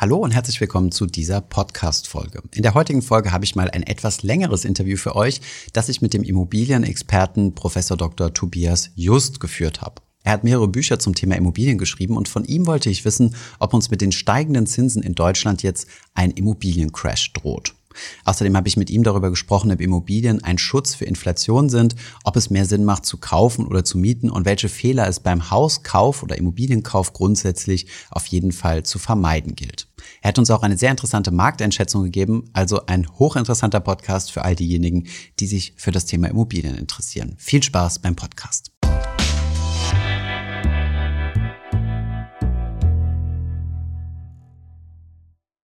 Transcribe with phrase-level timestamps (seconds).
[0.00, 2.42] Hallo und herzlich willkommen zu dieser Podcast-Folge.
[2.54, 5.42] In der heutigen Folge habe ich mal ein etwas längeres Interview für euch,
[5.74, 8.32] das ich mit dem Immobilienexperten Professor Dr.
[8.32, 10.00] Tobias Just geführt habe.
[10.22, 13.74] Er hat mehrere Bücher zum Thema Immobilien geschrieben und von ihm wollte ich wissen, ob
[13.74, 17.74] uns mit den steigenden Zinsen in Deutschland jetzt ein Immobiliencrash droht.
[18.24, 21.94] Außerdem habe ich mit ihm darüber gesprochen, ob Immobilien ein Schutz für Inflation sind,
[22.24, 25.50] ob es mehr Sinn macht zu kaufen oder zu mieten und welche Fehler es beim
[25.50, 29.88] Hauskauf oder Immobilienkauf grundsätzlich auf jeden Fall zu vermeiden gilt.
[30.22, 34.56] Er hat uns auch eine sehr interessante Markteinschätzung gegeben, also ein hochinteressanter Podcast für all
[34.56, 35.06] diejenigen,
[35.38, 37.34] die sich für das Thema Immobilien interessieren.
[37.38, 38.70] Viel Spaß beim Podcast.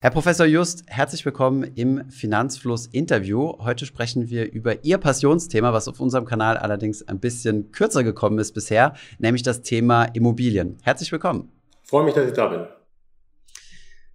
[0.07, 3.55] Herr Professor Just, herzlich willkommen im Finanzfluss Interview.
[3.59, 8.39] Heute sprechen wir über Ihr Passionsthema, was auf unserem Kanal allerdings ein bisschen kürzer gekommen
[8.39, 10.79] ist bisher, nämlich das Thema Immobilien.
[10.85, 11.51] Herzlich willkommen.
[11.83, 12.69] Freue mich, dass ich da bin.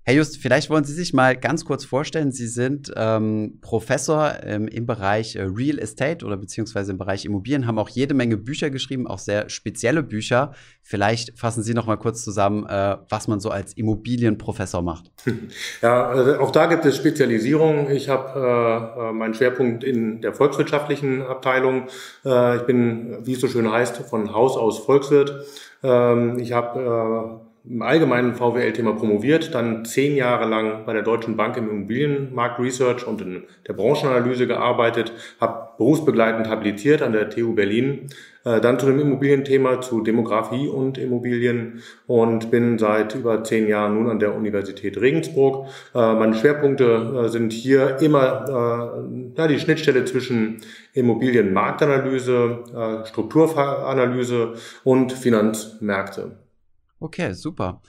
[0.04, 2.32] Herr Just, vielleicht wollen Sie sich mal ganz kurz vorstellen.
[2.32, 7.68] Sie sind ähm, Professor ähm, im Bereich äh, Real Estate oder beziehungsweise im Bereich Immobilien,
[7.68, 10.54] haben auch jede Menge Bücher geschrieben, auch sehr spezielle Bücher.
[10.82, 15.12] Vielleicht fassen Sie noch mal kurz zusammen, äh, was man so als Immobilienprofessor macht.
[15.82, 17.90] Ja, also auch da gibt es Spezialisierung.
[17.90, 21.88] Ich habe äh, äh, meinen Schwerpunkt in der volkswirtschaftlichen Abteilung.
[22.26, 25.46] Äh, ich bin, wie es so schön heißt, von Haus aus Volkswirt.
[25.84, 31.37] Ähm, ich habe äh, im allgemeinen VWL-Thema promoviert, dann zehn Jahre lang bei der Deutschen
[31.37, 37.54] Bank im Immobilienmarkt Research und in der Branchenanalyse gearbeitet, habe berufsbegleitend habilitiert an der TU
[37.54, 38.07] Berlin,
[38.43, 43.93] äh, dann zu dem Immobilienthema, zu Demografie und Immobilien und bin seit über zehn Jahren
[43.93, 45.67] nun an der Universität Regensburg.
[45.93, 49.05] Äh, meine Schwerpunkte äh, sind hier immer
[49.37, 50.57] ja, die Schnittstelle zwischen
[50.93, 56.41] Immobilienmarktanalyse, Strukturanalyse und Finanzmärkte.
[57.02, 57.82] Okay, super.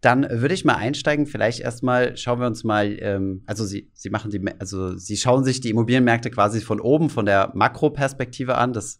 [0.00, 1.26] Dann würde ich mal einsteigen.
[1.26, 5.44] Vielleicht erstmal schauen wir uns mal, ähm, also Sie, Sie machen die, also Sie schauen
[5.44, 8.72] sich die Immobilienmärkte quasi von oben, von der Makroperspektive an.
[8.72, 8.98] Das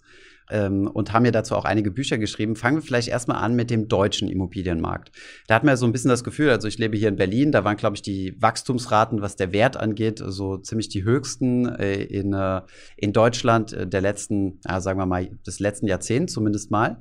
[0.50, 2.56] ähm, und haben ja dazu auch einige Bücher geschrieben.
[2.56, 5.10] Fangen wir vielleicht erstmal an mit dem deutschen Immobilienmarkt.
[5.46, 7.52] Da hat man ja so ein bisschen das Gefühl, also ich lebe hier in Berlin,
[7.52, 12.02] da waren, glaube ich, die Wachstumsraten, was der Wert angeht, so ziemlich die höchsten äh,
[12.02, 12.62] in, äh,
[12.96, 16.98] in Deutschland äh, der letzten, ja, sagen wir mal, des letzten Jahrzehnts zumindest mal.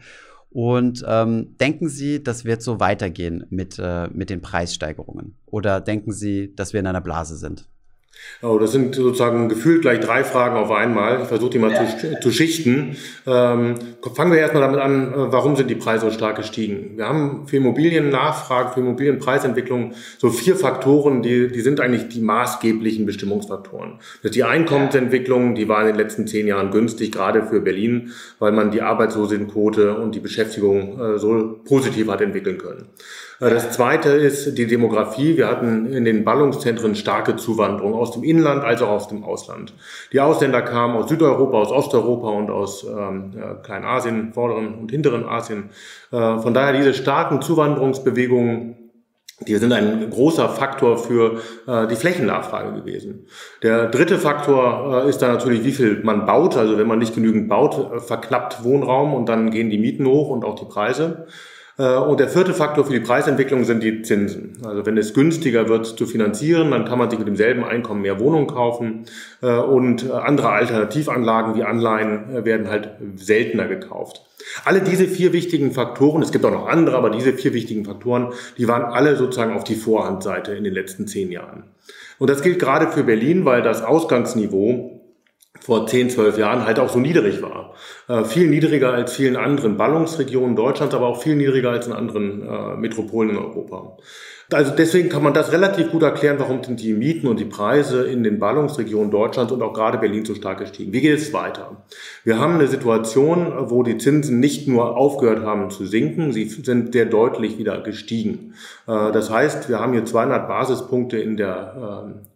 [0.53, 5.37] Und ähm, denken Sie, das wird so weitergehen mit, äh, mit den Preissteigerungen?
[5.45, 7.69] Oder denken Sie, dass wir in einer Blase sind?
[8.43, 11.21] Oh, das sind sozusagen gefühlt gleich drei Fragen auf einmal.
[11.21, 11.85] Ich versuche die mal ja.
[11.85, 12.97] zu, zu, schichten.
[13.27, 13.75] Ähm,
[14.15, 16.97] fangen wir erstmal damit an, äh, warum sind die Preise so stark gestiegen?
[16.97, 23.05] Wir haben für Immobiliennachfrage, für Immobilienpreisentwicklung so vier Faktoren, die, die sind eigentlich die maßgeblichen
[23.05, 23.99] Bestimmungsfaktoren.
[24.23, 28.11] Das ist die Einkommensentwicklung, die war in den letzten zehn Jahren günstig, gerade für Berlin,
[28.39, 32.87] weil man die Arbeitslosenquote und die Beschäftigung äh, so positiv hat entwickeln können.
[33.41, 35.35] Äh, das zweite ist die Demografie.
[35.35, 39.73] Wir hatten in den Ballungszentren starke Zuwanderung aus dem Inland als auch aus dem Ausland.
[40.13, 45.71] Die Ausländer kamen aus Südeuropa, aus Osteuropa und aus ähm, Kleinasien, vorderen und hinteren Asien.
[46.11, 48.77] Äh, von daher diese starken Zuwanderungsbewegungen
[49.47, 53.25] die sind ein großer Faktor für äh, die Flächennachfrage gewesen.
[53.63, 56.57] Der dritte Faktor äh, ist dann natürlich, wie viel man baut.
[56.57, 60.29] Also wenn man nicht genügend baut, äh, verknappt Wohnraum und dann gehen die Mieten hoch
[60.29, 61.25] und auch die Preise.
[61.77, 64.57] Äh, und der vierte Faktor für die Preisentwicklung sind die Zinsen.
[64.65, 68.19] Also wenn es günstiger wird zu finanzieren, dann kann man sich mit demselben Einkommen mehr
[68.19, 69.05] Wohnungen kaufen
[69.41, 74.23] äh, und äh, andere Alternativanlagen wie Anleihen werden halt seltener gekauft.
[74.65, 78.33] Alle diese vier wichtigen Faktoren, es gibt auch noch andere, aber diese vier wichtigen Faktoren,
[78.57, 81.63] die waren alle sozusagen auf die Vorhandseite in den letzten zehn Jahren.
[82.17, 85.00] Und das gilt gerade für Berlin, weil das Ausgangsniveau
[85.61, 87.73] vor 10, 12 Jahren halt auch so niedrig war.
[88.07, 92.41] Äh, viel niedriger als vielen anderen Ballungsregionen Deutschlands, aber auch viel niedriger als in anderen
[92.41, 93.97] äh, Metropolen in Europa.
[94.53, 98.03] Also deswegen kann man das relativ gut erklären, warum sind die Mieten und die Preise
[98.03, 100.91] in den Ballungsregionen Deutschlands und auch gerade Berlin so stark gestiegen.
[100.91, 101.83] Wie geht es weiter?
[102.25, 106.91] Wir haben eine Situation, wo die Zinsen nicht nur aufgehört haben zu sinken, sie sind
[106.91, 108.55] sehr deutlich wieder gestiegen.
[108.87, 112.30] Äh, das heißt, wir haben hier 200 Basispunkte in der ähm, äh,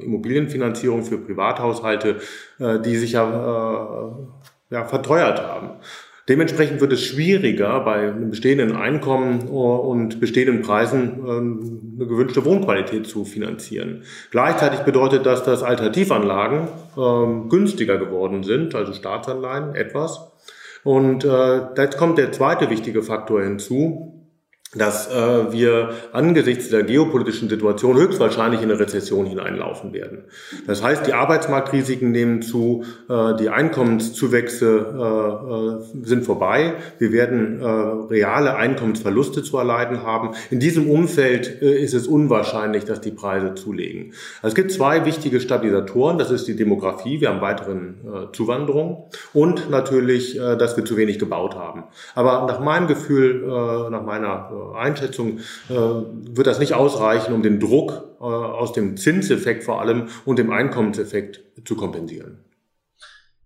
[0.00, 2.16] Immobilienfinanzierung für Privathaushalte,
[2.58, 4.10] äh, die sich ja,
[4.70, 5.70] äh, ja verteuert haben.
[6.28, 13.24] Dementsprechend wird es schwieriger, bei einem bestehenden Einkommen und bestehenden Preisen eine gewünschte Wohnqualität zu
[13.24, 14.02] finanzieren.
[14.32, 16.66] Gleichzeitig bedeutet das, dass Alternativanlagen
[16.98, 20.32] ähm, günstiger geworden sind, also Staatsanleihen etwas.
[20.82, 24.15] Und äh, jetzt kommt der zweite wichtige Faktor hinzu,
[24.76, 30.24] dass äh, wir angesichts der geopolitischen Situation höchstwahrscheinlich in eine Rezession hineinlaufen werden.
[30.66, 37.60] Das heißt, die Arbeitsmarktrisiken nehmen zu, äh, die Einkommenszuwächse äh, äh, sind vorbei, wir werden
[37.60, 40.30] äh, reale Einkommensverluste zu erleiden haben.
[40.50, 44.12] In diesem Umfeld äh, ist es unwahrscheinlich, dass die Preise zulegen.
[44.42, 49.08] Also es gibt zwei wichtige Stabilisatoren, das ist die Demografie, wir haben weiteren äh, Zuwanderung
[49.32, 51.84] und natürlich, äh, dass wir zu wenig gebaut haben.
[52.14, 57.42] Aber nach meinem Gefühl, äh, nach meiner äh, Einschätzung äh, wird das nicht ausreichen, um
[57.42, 62.44] den Druck äh, aus dem Zinseffekt vor allem und dem Einkommenseffekt zu kompensieren.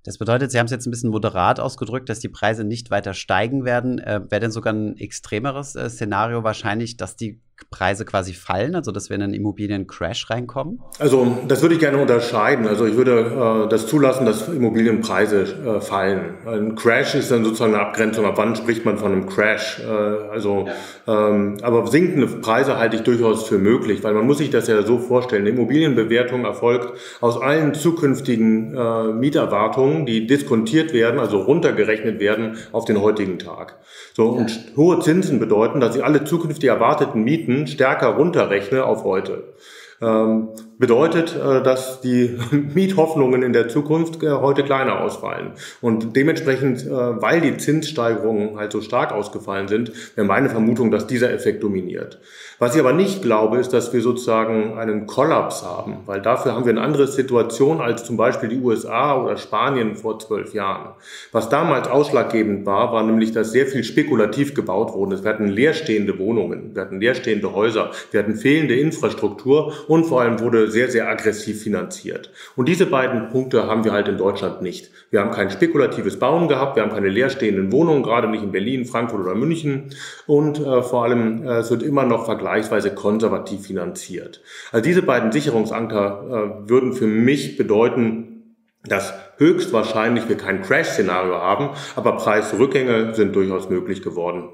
[0.02, 3.12] Das bedeutet, Sie haben es jetzt ein bisschen moderat ausgedrückt, dass die Preise nicht weiter
[3.12, 3.98] steigen werden.
[3.98, 7.40] Äh, Wäre denn sogar ein extremeres Szenario wahrscheinlich, dass die
[7.70, 10.80] Preise quasi fallen, also dass wir in einen Immobiliencrash reinkommen?
[10.98, 12.66] Also das würde ich gerne unterscheiden.
[12.66, 16.34] Also ich würde äh, das zulassen, dass Immobilienpreise äh, fallen.
[16.46, 18.24] Ein Crash ist dann sozusagen eine Abgrenzung.
[18.24, 19.80] Ab wann spricht man von einem Crash?
[19.80, 20.66] Äh, also,
[21.06, 21.28] ja.
[21.28, 24.82] ähm, aber sinkende Preise halte ich durchaus für möglich, weil man muss sich das ja
[24.82, 25.42] so vorstellen.
[25.42, 32.84] Eine Immobilienbewertung erfolgt aus allen zukünftigen äh, Mieterwartungen, die diskontiert werden, also runtergerechnet werden auf
[32.84, 33.78] den heutigen Tag.
[34.14, 39.54] So und hohe Zinsen bedeuten, dass ich alle zukünftig erwarteten Mieten Stärker runterrechne auf heute.
[40.00, 40.48] Ähm,
[40.80, 42.36] bedeutet, äh, dass die
[42.74, 45.52] Miethoffnungen in der Zukunft äh, heute kleiner ausfallen.
[45.80, 51.06] Und dementsprechend, äh, weil die Zinssteigerungen halt so stark ausgefallen sind, wäre meine Vermutung, dass
[51.06, 52.18] dieser Effekt dominiert.
[52.58, 56.64] Was ich aber nicht glaube, ist, dass wir sozusagen einen Kollaps haben, weil dafür haben
[56.64, 60.94] wir eine andere Situation als zum Beispiel die USA oder Spanien vor zwölf Jahren.
[61.32, 65.22] Was damals ausschlaggebend war, war nämlich, dass sehr viel spekulativ gebaut wurde.
[65.22, 70.40] Wir hatten leerstehende Wohnungen, wir hatten leerstehende Häuser, wir hatten fehlende Infrastruktur und vor allem
[70.40, 72.30] wurde sehr, sehr aggressiv finanziert.
[72.56, 74.90] Und diese beiden Punkte haben wir halt in Deutschland nicht.
[75.10, 78.84] Wir haben kein spekulatives Bauen gehabt, wir haben keine leerstehenden Wohnungen, gerade nicht in Berlin,
[78.84, 79.90] Frankfurt oder München.
[80.26, 84.40] Und äh, vor allem, äh, es wird immer noch vergleichsweise konservativ finanziert.
[84.72, 91.70] Also diese beiden Sicherungsanker äh, würden für mich bedeuten, dass höchstwahrscheinlich wir kein Crash-Szenario haben,
[91.96, 94.50] aber Preisrückgänge sind durchaus möglich geworden.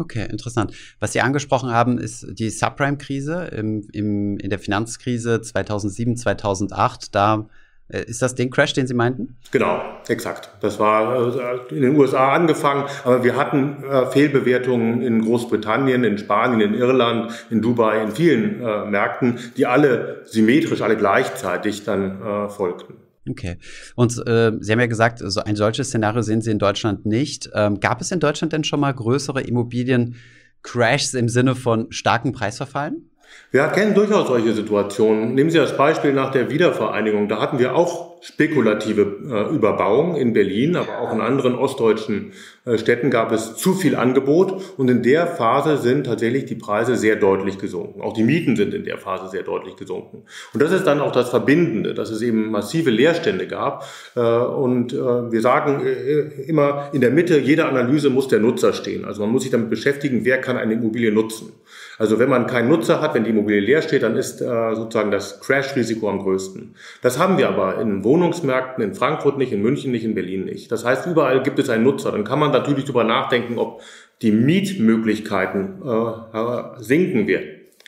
[0.00, 0.72] Okay, interessant.
[0.98, 7.14] Was Sie angesprochen haben, ist die Subprime-Krise im, im, in der Finanzkrise 2007, 2008.
[7.14, 7.46] Da
[7.88, 9.36] äh, ist das den Crash, den Sie meinten?
[9.50, 10.48] Genau, exakt.
[10.62, 11.36] Das war
[11.70, 16.74] äh, in den USA angefangen, aber wir hatten äh, Fehlbewertungen in Großbritannien, in Spanien, in
[16.74, 18.60] Irland, in Dubai, in vielen
[18.90, 22.94] Märkten, die alle symmetrisch, alle gleichzeitig dann folgten.
[23.30, 23.58] Okay.
[23.94, 27.50] Und äh, Sie haben ja gesagt, so ein solches Szenario sehen Sie in Deutschland nicht.
[27.54, 33.10] Ähm, gab es in Deutschland denn schon mal größere Immobiliencrashs im Sinne von starken Preisverfallen?
[33.50, 35.34] Wir kennen durchaus solche Situationen.
[35.34, 37.28] Nehmen Sie das Beispiel nach der Wiedervereinigung.
[37.28, 42.32] Da hatten wir auch spekulative äh, Überbauung in Berlin, aber auch in anderen ostdeutschen
[42.66, 44.62] äh, Städten gab es zu viel Angebot.
[44.76, 48.02] Und in der Phase sind tatsächlich die Preise sehr deutlich gesunken.
[48.02, 50.24] Auch die Mieten sind in der Phase sehr deutlich gesunken.
[50.52, 53.86] Und das ist dann auch das Verbindende, dass es eben massive Leerstände gab.
[54.14, 54.96] Äh, und äh,
[55.32, 59.04] wir sagen äh, immer, in der Mitte jeder Analyse muss der Nutzer stehen.
[59.04, 61.52] Also man muss sich damit beschäftigen, wer kann eine Immobilie nutzen.
[62.00, 65.10] Also wenn man keinen Nutzer hat, wenn die Immobilie leer steht, dann ist äh, sozusagen
[65.10, 66.74] das Crash-Risiko am größten.
[67.02, 70.72] Das haben wir aber in Wohnungsmärkten in Frankfurt nicht, in München nicht, in Berlin nicht.
[70.72, 72.12] Das heißt, überall gibt es einen Nutzer.
[72.12, 73.82] Dann kann man natürlich darüber nachdenken, ob
[74.22, 77.28] die Mietmöglichkeiten äh, sinken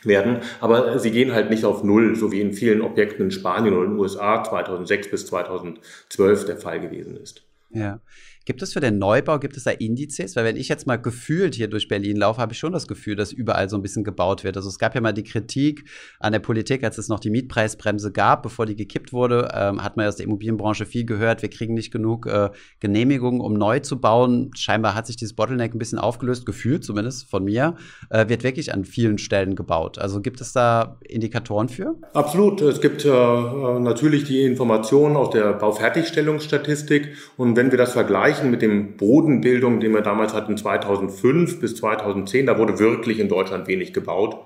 [0.04, 0.40] werden.
[0.60, 3.86] Aber sie gehen halt nicht auf Null, so wie in vielen Objekten in Spanien oder
[3.86, 7.44] in den USA 2006 bis 2012 der Fall gewesen ist.
[7.70, 7.98] Ja.
[8.44, 10.34] Gibt es für den Neubau, gibt es da Indizes?
[10.36, 13.14] Weil wenn ich jetzt mal gefühlt hier durch Berlin laufe, habe ich schon das Gefühl,
[13.14, 14.56] dass überall so ein bisschen gebaut wird.
[14.56, 15.84] Also es gab ja mal die Kritik
[16.18, 19.96] an der Politik, als es noch die Mietpreisbremse gab, bevor die gekippt wurde, ähm, hat
[19.96, 24.00] man aus der Immobilienbranche viel gehört, wir kriegen nicht genug äh, Genehmigungen, um neu zu
[24.00, 24.50] bauen.
[24.56, 27.76] Scheinbar hat sich dieses Bottleneck ein bisschen aufgelöst, gefühlt zumindest von mir,
[28.10, 29.98] äh, wird wirklich an vielen Stellen gebaut.
[29.98, 31.94] Also gibt es da Indikatoren für?
[32.12, 32.60] Absolut.
[32.60, 38.50] Es gibt äh, natürlich die Informationen aus der Baufertigstellungsstatistik und wenn wir das vergleichen, vergleichen
[38.50, 43.66] mit dem Bodenbildung, den wir damals hatten 2005 bis 2010, da wurde wirklich in Deutschland
[43.68, 44.36] wenig gebaut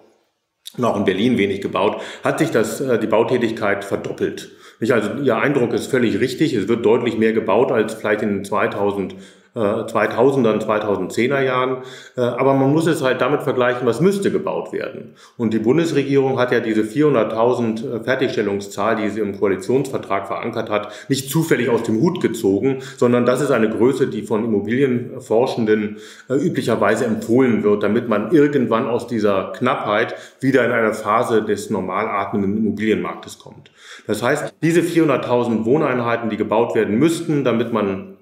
[0.77, 4.51] und auch in Berlin wenig gebaut, hat sich das, äh, die Bautätigkeit verdoppelt.
[4.81, 6.53] Also Ihr Eindruck ist völlig richtig.
[6.53, 9.15] Es wird deutlich mehr gebaut als vielleicht in 2000
[9.61, 11.79] 2000er und 2010er Jahren.
[12.17, 15.15] Äh, aber man muss es halt damit vergleichen, was müsste gebaut werden.
[15.37, 20.93] Und die Bundesregierung hat ja diese 400.000 äh, Fertigstellungszahl, die sie im Koalitionsvertrag verankert hat,
[21.09, 25.99] nicht zufällig aus dem Hut gezogen, sondern das ist eine Größe, die von Immobilienforschenden
[26.29, 31.71] äh, üblicherweise empfohlen wird, damit man irgendwann aus dieser Knappheit wieder in eine Phase des
[31.71, 33.71] normal atmenden Immobilienmarktes kommt.
[34.07, 38.16] Das heißt, diese 400.000 Wohneinheiten, die gebaut werden müssten, damit man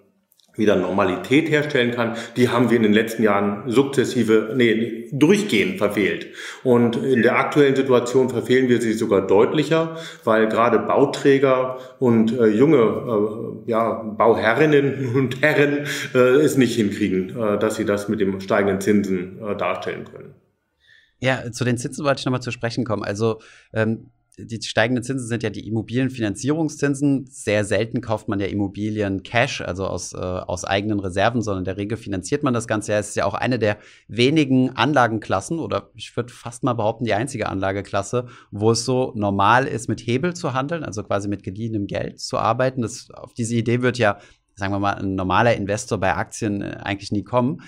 [0.57, 6.29] wieder Normalität herstellen kann, die haben wir in den letzten Jahren sukzessive, nee, durchgehend verfehlt.
[6.63, 12.47] Und in der aktuellen Situation verfehlen wir sie sogar deutlicher, weil gerade Bauträger und äh,
[12.47, 18.21] junge äh, ja, Bauherrinnen und Herren äh, es nicht hinkriegen, äh, dass sie das mit
[18.21, 20.35] dem steigenden Zinsen äh, darstellen können.
[21.19, 23.03] Ja, zu den Zinsen wollte ich nochmal zu sprechen kommen.
[23.03, 23.41] Also
[23.73, 27.27] ähm, die steigenden Zinsen sind ja die Immobilienfinanzierungszinsen.
[27.31, 31.67] Sehr selten kauft man ja Immobilien Cash, also aus, äh, aus eigenen Reserven, sondern in
[31.67, 32.93] der Regel finanziert man das Ganze.
[32.93, 37.05] Ja, es ist ja auch eine der wenigen Anlagenklassen oder ich würde fast mal behaupten,
[37.05, 41.45] die einzige Anlageklasse, wo es so normal ist, mit Hebel zu handeln, also quasi mit
[41.45, 42.83] geliehenem Geld zu arbeiten.
[42.83, 44.19] Das, auf diese Idee wird ja,
[44.57, 47.63] sagen wir mal, ein normaler Investor bei Aktien äh, eigentlich nie kommen.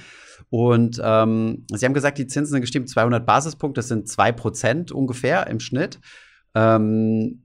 [0.50, 4.90] Und ähm, Sie haben gesagt, die Zinsen sind gestiegen 200 Basispunkte, das sind zwei Prozent
[4.90, 6.00] ungefähr im Schnitt.
[6.56, 7.42] Ähm,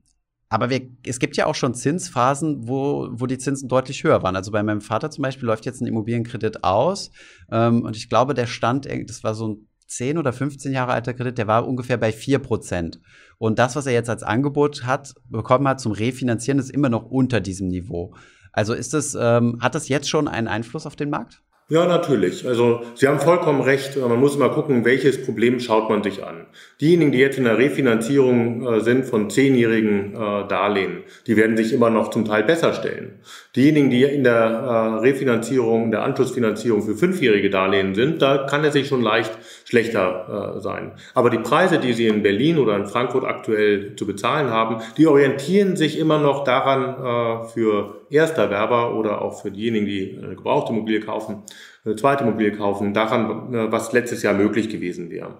[0.48, 4.36] aber wir, es gibt ja auch schon Zinsphasen, wo, wo die Zinsen deutlich höher waren.
[4.36, 7.10] Also bei meinem Vater zum Beispiel läuft jetzt ein Immobilienkredit aus.
[7.50, 11.12] Ähm, und ich glaube, der stand, das war so ein 10 oder 15 Jahre alter
[11.12, 13.00] Kredit, der war ungefähr bei 4 Prozent.
[13.38, 17.04] Und das, was er jetzt als Angebot hat, bekommen hat zum Refinanzieren, ist immer noch
[17.04, 18.14] unter diesem Niveau.
[18.52, 21.42] Also ist das, ähm, hat das jetzt schon einen Einfluss auf den Markt?
[21.72, 22.46] Ja, natürlich.
[22.46, 23.96] Also Sie haben vollkommen recht.
[23.96, 26.44] Man muss mal gucken, welches Problem schaut man sich an.
[26.82, 31.72] Diejenigen, die jetzt in der Refinanzierung äh, sind von zehnjährigen äh, Darlehen, die werden sich
[31.72, 33.20] immer noch zum Teil besser stellen.
[33.56, 38.70] Diejenigen, die in der äh, Refinanzierung, der Anschlussfinanzierung für fünfjährige Darlehen sind, da kann er
[38.70, 39.32] sich schon leicht
[39.72, 40.92] schlechter sein.
[41.14, 45.06] Aber die Preise, die Sie in Berlin oder in Frankfurt aktuell zu bezahlen haben, die
[45.06, 51.00] orientieren sich immer noch daran für Ersterwerber oder auch für diejenigen, die eine gebrauchte Immobilie
[51.00, 51.42] kaufen,
[51.84, 55.34] eine zweite Immobilie kaufen, daran, äh, was letztes Jahr möglich gewesen wäre.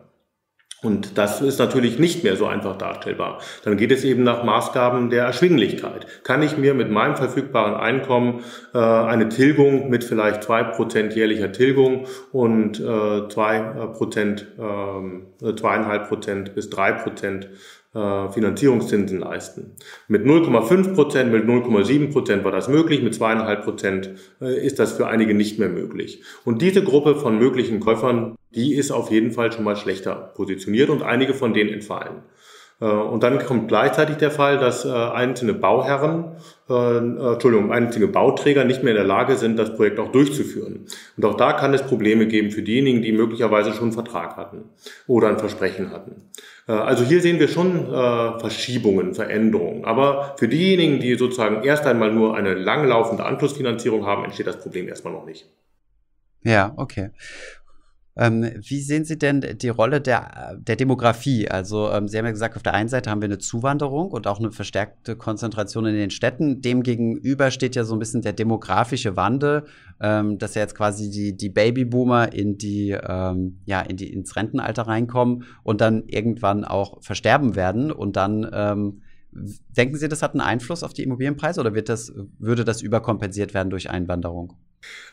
[0.83, 3.39] Und das ist natürlich nicht mehr so einfach darstellbar.
[3.65, 6.07] Dann geht es eben nach Maßgaben der Erschwinglichkeit.
[6.25, 8.43] Kann ich mir mit meinem verfügbaren Einkommen
[8.75, 13.61] äh, eine Tilgung mit vielleicht zwei Prozent jährlicher Tilgung und äh, zwei
[13.97, 17.49] Prozent, äh, zweieinhalb Prozent bis drei Prozent
[17.95, 19.77] äh, Finanzierungszinsen leisten.
[20.09, 24.93] Mit 0,5 Prozent, mit 0,7 Prozent war das möglich, mit zweieinhalb Prozent äh, ist das
[24.93, 26.23] für einige nicht mehr möglich.
[26.45, 30.91] Und diese Gruppe von möglichen Käufern, die ist auf jeden Fall schon mal schlechter positioniert
[30.91, 32.23] und einige von denen entfallen.
[32.83, 36.37] Äh, und dann kommt gleichzeitig der Fall, dass einzelne Bauherren,
[36.69, 40.87] äh, Entschuldigung, einzelne Bauträger nicht mehr in der Lage sind, das Projekt auch durchzuführen.
[41.17, 44.65] Und auch da kann es Probleme geben für diejenigen, die möglicherweise schon einen Vertrag hatten
[45.07, 46.31] oder ein Versprechen hatten.
[46.67, 49.85] Äh, also hier sehen wir schon äh, Verschiebungen, Veränderungen.
[49.85, 54.89] Aber für diejenigen, die sozusagen erst einmal nur eine langlaufende Anschlussfinanzierung haben, entsteht das Problem
[54.89, 55.47] erstmal noch nicht.
[56.43, 57.11] Ja, okay.
[58.15, 61.49] Ähm, wie sehen Sie denn die Rolle der, der Demografie?
[61.49, 64.27] Also ähm, Sie haben ja gesagt, auf der einen Seite haben wir eine Zuwanderung und
[64.27, 66.61] auch eine verstärkte Konzentration in den Städten.
[66.61, 69.65] Demgegenüber steht ja so ein bisschen der demografische Wandel,
[70.01, 74.37] ähm, dass ja jetzt quasi die, die Babyboomer in die, ähm, ja, in die, ins
[74.37, 79.03] Rentenalter reinkommen und dann irgendwann auch versterben werden und dann ähm,
[79.35, 83.55] Denken Sie, das hat einen Einfluss auf die Immobilienpreise oder wird das, würde das überkompensiert
[83.55, 84.59] werden durch Einwanderung?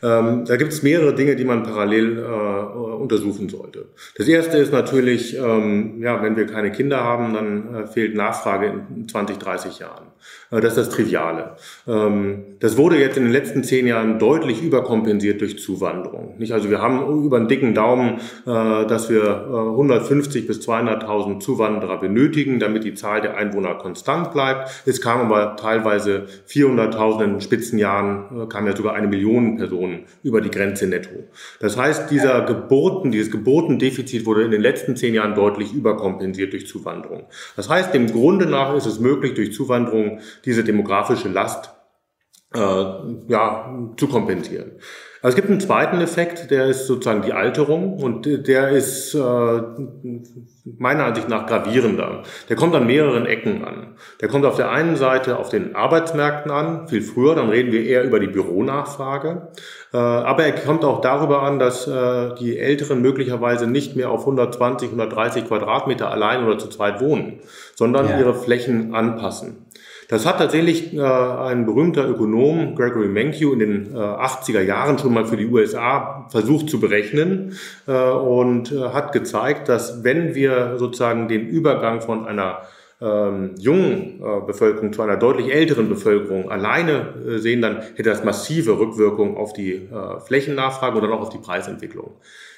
[0.02, 3.86] Ähm, da gibt es mehrere Dinge, die man parallel äh, untersuchen sollte.
[4.18, 8.86] Das erste ist natürlich, ähm, ja, wenn wir keine Kinder haben, dann äh, fehlt Nachfrage
[8.96, 10.08] in 20, 30 Jahren.
[10.52, 11.56] Äh, das ist das Triviale.
[11.88, 16.36] Ähm, das wurde jetzt in den letzten zehn Jahren deutlich überkompensiert durch Zuwanderung.
[16.52, 22.00] Also wir haben über einen dicken Daumen, äh, dass wir äh, 150 bis 200.000 Zuwanderer
[22.00, 24.84] benötigen, damit die Zahl der Einwohner konstant bleibt.
[24.86, 30.42] Es kam aber teilweise 400.000 in Spitzenjahren, äh, kam ja sogar eine Million Personen über
[30.42, 31.10] die Grenze netto.
[31.60, 36.68] Das heißt, dieser Geburten, dieses Geburtendefizit wurde in den letzten zehn Jahren deutlich überkompensiert durch
[36.68, 37.24] Zuwanderung.
[37.56, 41.72] Das heißt, dem Grunde nach ist es möglich, durch Zuwanderung diese demografische Last
[42.56, 42.60] äh,
[43.28, 44.72] ja, zu kompensieren.
[45.22, 49.62] Also es gibt einen zweiten Effekt, der ist sozusagen die Alterung und der ist äh,
[50.78, 52.24] meiner Ansicht nach gravierender.
[52.48, 53.98] Der kommt an mehreren Ecken an.
[54.22, 57.84] Der kommt auf der einen Seite auf den Arbeitsmärkten an, viel früher, dann reden wir
[57.84, 59.50] eher über die Büronachfrage.
[59.94, 64.22] Äh, aber er kommt auch darüber an, dass äh, die Älteren möglicherweise nicht mehr auf
[64.22, 67.42] 120, 130 Quadratmeter allein oder zu zweit wohnen,
[67.76, 68.20] sondern ja.
[68.20, 69.66] ihre Flächen anpassen.
[70.10, 75.14] Das hat tatsächlich äh, ein berühmter Ökonom, Gregory Mankiw, in den äh, 80er Jahren schon
[75.14, 77.56] mal für die USA versucht zu berechnen
[77.88, 82.64] äh, und äh, hat gezeigt, dass wenn wir sozusagen den Übergang von einer
[83.00, 88.24] ähm, jungen äh, Bevölkerung zu einer deutlich älteren Bevölkerung alleine äh, sehen, dann hätte das
[88.24, 92.16] massive Rückwirkungen auf die äh, Flächennachfrage und dann auch auf die Preisentwicklung.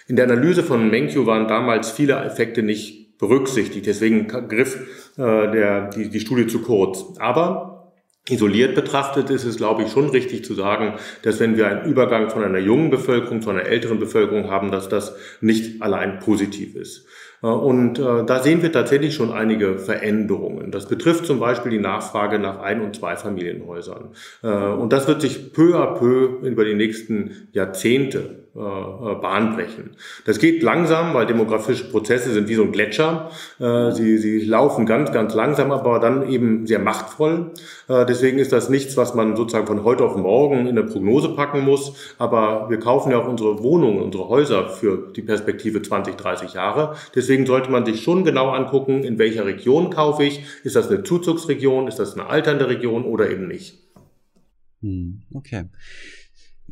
[0.08, 3.86] In der Analyse von Menkyu waren damals viele Effekte nicht berücksichtigt.
[3.86, 7.06] Deswegen griff äh, der, die, die Studie zu kurz.
[7.20, 7.94] Aber
[8.30, 12.30] Isoliert betrachtet ist es, glaube ich, schon richtig zu sagen, dass wenn wir einen Übergang
[12.30, 17.08] von einer jungen Bevölkerung zu einer älteren Bevölkerung haben, dass das nicht allein positiv ist.
[17.42, 20.72] Äh, und äh, da sehen wir tatsächlich schon einige Veränderungen.
[20.72, 24.10] Das betrifft zum Beispiel die Nachfrage nach Ein- und Zweifamilienhäusern.
[24.44, 29.56] Äh, und das wird sich peu à peu über die nächsten Jahrzehnte äh, äh, Bahn
[29.56, 29.92] brechen.
[30.26, 33.32] Das geht langsam, weil demografische Prozesse sind wie so ein Gletscher.
[33.60, 37.52] Äh, sie, sie laufen ganz, ganz langsam, aber dann eben sehr machtvoll.
[37.88, 41.62] Deswegen ist das nichts, was man sozusagen von heute auf morgen in eine Prognose packen
[41.62, 42.14] muss.
[42.18, 46.96] Aber wir kaufen ja auch unsere Wohnungen, unsere Häuser für die Perspektive 20, 30 Jahre.
[47.16, 50.44] Deswegen sollte man sich schon genau angucken, in welcher Region kaufe ich.
[50.64, 51.88] Ist das eine Zuzugsregion?
[51.88, 53.80] Ist das eine alternde Region oder eben nicht?
[54.82, 55.66] Hm, okay.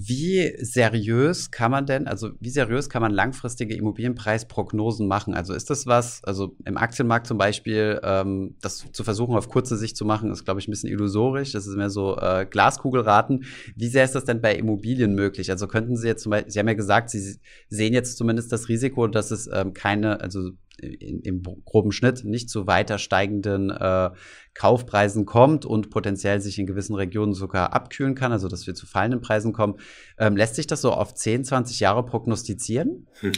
[0.01, 5.34] Wie seriös kann man denn, also wie seriös kann man langfristige Immobilienpreisprognosen machen?
[5.34, 9.75] Also ist das was, also im Aktienmarkt zum Beispiel, ähm, das zu versuchen auf kurze
[9.75, 11.51] Sicht zu machen, ist, glaube ich, ein bisschen illusorisch.
[11.51, 13.44] Das ist mehr so äh, Glaskugelraten.
[13.75, 15.51] Wie sehr ist das denn bei Immobilien möglich?
[15.51, 17.38] Also könnten Sie jetzt zum Beispiel, Sie haben ja gesagt, Sie
[17.68, 22.50] sehen jetzt zumindest das Risiko, dass es ähm, keine, also in, im groben Schnitt nicht
[22.50, 24.09] zu weiter steigenden äh,
[24.53, 28.86] Kaufpreisen kommt und potenziell sich in gewissen Regionen sogar abkühlen kann, also dass wir zu
[28.86, 29.75] fallenden Preisen kommen.
[30.17, 33.07] Ähm, lässt sich das so auf 10, 20 Jahre prognostizieren?
[33.21, 33.31] Hm.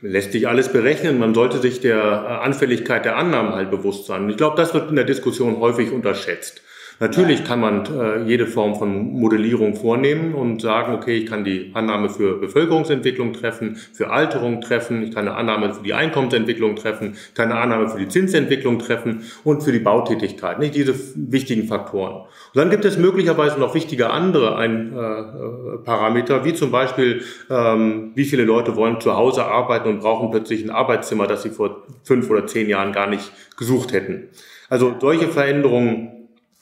[0.00, 1.18] Lässt sich alles berechnen.
[1.18, 4.28] Man sollte sich der äh, Anfälligkeit der Annahmen halt bewusst sein.
[4.28, 6.62] Ich glaube, das wird in der Diskussion häufig unterschätzt.
[7.00, 11.70] Natürlich kann man äh, jede Form von Modellierung vornehmen und sagen, okay, ich kann die
[11.72, 17.14] Annahme für Bevölkerungsentwicklung treffen, für Alterung treffen, ich kann eine Annahme für die Einkommensentwicklung treffen,
[17.14, 21.66] ich kann eine Annahme für die Zinsentwicklung treffen und für die Bautätigkeit, nicht diese wichtigen
[21.66, 22.16] Faktoren.
[22.16, 28.10] Und dann gibt es möglicherweise noch wichtige andere ein, äh, Parameter, wie zum Beispiel, ähm,
[28.14, 31.84] wie viele Leute wollen zu Hause arbeiten und brauchen plötzlich ein Arbeitszimmer, das sie vor
[32.04, 34.28] fünf oder zehn Jahren gar nicht gesucht hätten.
[34.68, 36.19] Also solche Veränderungen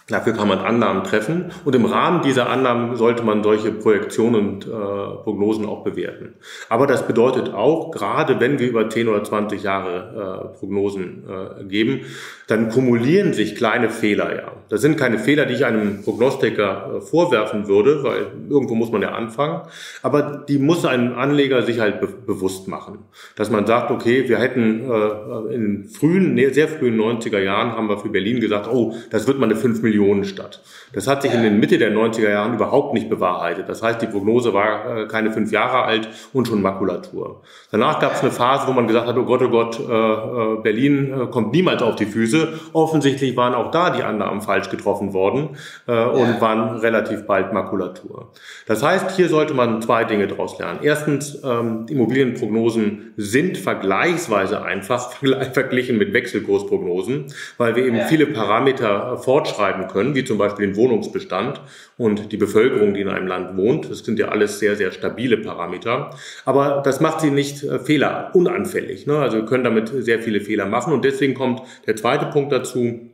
[0.08, 4.66] Dafür kann man Annahmen treffen und im Rahmen dieser Annahmen sollte man solche Projektionen und
[4.66, 6.34] äh, Prognosen auch bewerten.
[6.70, 11.64] Aber das bedeutet auch, gerade wenn wir über 10 oder 20 Jahre äh, Prognosen äh,
[11.64, 12.00] geben,
[12.46, 14.52] dann kumulieren sich kleine Fehler ja.
[14.70, 19.02] Das sind keine Fehler, die ich einem Prognostiker äh, vorwerfen würde, weil irgendwo muss man
[19.02, 19.60] ja anfangen.
[20.02, 23.00] Aber die muss ein Anleger sich halt be bewusst machen.
[23.36, 27.98] Dass man sagt, okay, wir hätten äh, in frühen, sehr frühen 90er Jahren haben wir
[27.98, 30.60] für Berlin gesagt, oh, das wird mal eine 5 Millionen Millionenstadt.
[30.92, 33.68] Das hat sich in den Mitte der 90er Jahren überhaupt nicht bewahrheitet.
[33.68, 37.42] Das heißt, die Prognose war äh, keine fünf Jahre alt und schon Makulatur.
[37.70, 40.62] Danach gab es eine Phase, wo man gesagt hat, oh Gott, oh Gott, äh, äh,
[40.62, 42.48] Berlin kommt niemals auf die Füße.
[42.72, 45.50] Offensichtlich waren auch da die Annahmen falsch getroffen worden
[45.86, 48.30] und waren relativ bald Makulatur.
[48.66, 50.80] Das heißt, hier sollte man zwei Dinge daraus lernen.
[50.82, 55.12] Erstens, ähm, Immobilienprognosen sind vergleichsweise einfach
[55.52, 61.60] verglichen mit Wechselkursprognosen, weil wir eben viele Parameter fortschreiben können, wie zum Beispiel den Wohnungsbestand
[61.96, 63.90] und die Bevölkerung, die in einem Land wohnt.
[63.90, 66.10] Das sind ja alles sehr, sehr stabile Parameter.
[66.44, 69.06] Aber das macht sie nicht äh, fehler unanfällig.
[69.06, 69.18] Ne?
[69.18, 70.92] Also wir können damit sehr viele Fehler machen.
[70.92, 73.10] Und deswegen kommt der zweite Punkt dazu,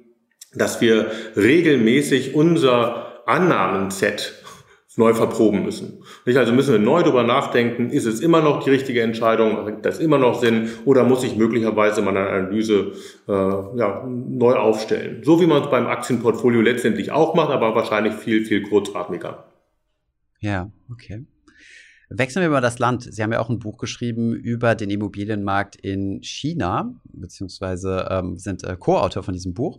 [0.54, 4.34] dass wir regelmäßig unser Annahmenset
[4.96, 6.03] neu verproben müssen.
[6.26, 9.98] Also müssen wir neu darüber nachdenken, ist es immer noch die richtige Entscheidung, macht das
[9.98, 12.92] immer noch Sinn oder muss ich möglicherweise meine Analyse
[13.28, 15.22] äh, ja, neu aufstellen.
[15.22, 19.44] So wie man es beim Aktienportfolio letztendlich auch macht, aber wahrscheinlich viel, viel kurzatmiger.
[20.40, 21.26] Ja, okay.
[22.10, 23.02] Wechseln wir mal das Land.
[23.02, 28.62] Sie haben ja auch ein Buch geschrieben über den Immobilienmarkt in China, beziehungsweise ähm, sind
[28.62, 29.78] äh, Co-Autor von diesem Buch.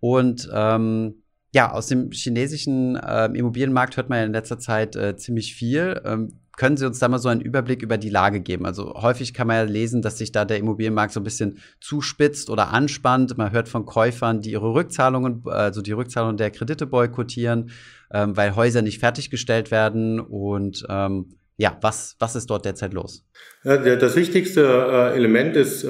[0.00, 1.23] Und ähm,
[1.54, 6.02] ja, aus dem chinesischen äh, Immobilienmarkt hört man ja in letzter Zeit äh, ziemlich viel.
[6.04, 8.66] Ähm, können Sie uns da mal so einen Überblick über die Lage geben?
[8.66, 12.50] Also häufig kann man ja lesen, dass sich da der Immobilienmarkt so ein bisschen zuspitzt
[12.50, 13.38] oder anspannt.
[13.38, 17.70] Man hört von Käufern, die ihre Rückzahlungen, also die Rückzahlung der Kredite boykottieren,
[18.12, 23.24] ähm, weil Häuser nicht fertiggestellt werden und ähm, ja, was, was ist dort derzeit los?
[23.62, 25.88] Das wichtigste äh, Element ist, äh,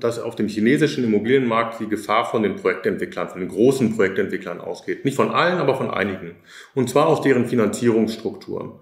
[0.00, 5.06] dass auf dem chinesischen Immobilienmarkt die Gefahr von den Projektentwicklern, von den großen Projektentwicklern ausgeht.
[5.06, 6.36] Nicht von allen, aber von einigen.
[6.74, 8.72] Und zwar aus deren Finanzierungsstrukturen.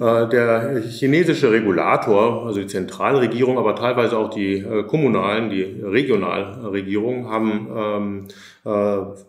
[0.00, 7.68] Äh, der chinesische Regulator, also die Zentralregierung, aber teilweise auch die kommunalen, die Regionalregierungen, haben
[7.76, 8.28] ähm,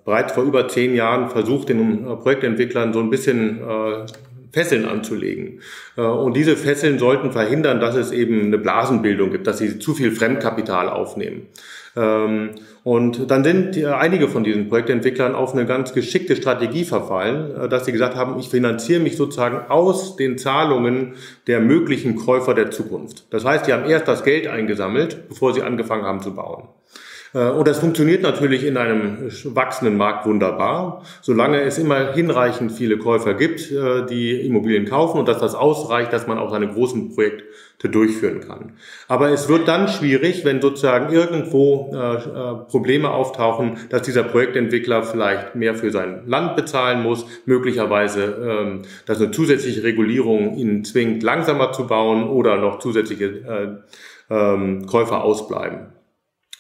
[0.03, 3.61] bereits vor über zehn Jahren versucht, den Projektentwicklern so ein bisschen
[4.53, 5.59] Fesseln anzulegen.
[5.97, 9.93] Äh, und diese Fesseln sollten verhindern, dass es eben eine Blasenbildung gibt, dass sie zu
[9.93, 11.47] viel Fremdkapital aufnehmen.
[11.95, 12.51] Ähm,
[12.83, 17.85] und dann sind einige von diesen Projektentwicklern auf eine ganz geschickte Strategie verfallen, äh, dass
[17.85, 21.15] sie gesagt haben, ich finanziere mich sozusagen aus den Zahlungen
[21.47, 23.25] der möglichen Käufer der Zukunft.
[23.31, 26.67] Das heißt, die haben erst das Geld eingesammelt, bevor sie angefangen haben zu bauen.
[27.33, 32.97] Äh, und das funktioniert natürlich in einem wachsenden Markt wunderbar, solange es immer hinreichend viele
[32.97, 37.13] Käufer gibt, äh, die Immobilien kaufen und dass das ausreicht, dass man auch seine großen
[37.15, 38.73] Projekte durchführen kann.
[39.07, 45.55] Aber es wird dann schwierig, wenn sozusagen irgendwo äh, Probleme auftauchen, dass dieser Projektentwickler vielleicht
[45.55, 51.73] mehr für sein Land bezahlen muss, möglicherweise, ähm, dass eine zusätzliche Regulierung ihn zwingt, langsamer
[51.73, 53.83] zu bauen oder noch zusätzliche
[54.29, 55.87] ähm, Käufer ausbleiben.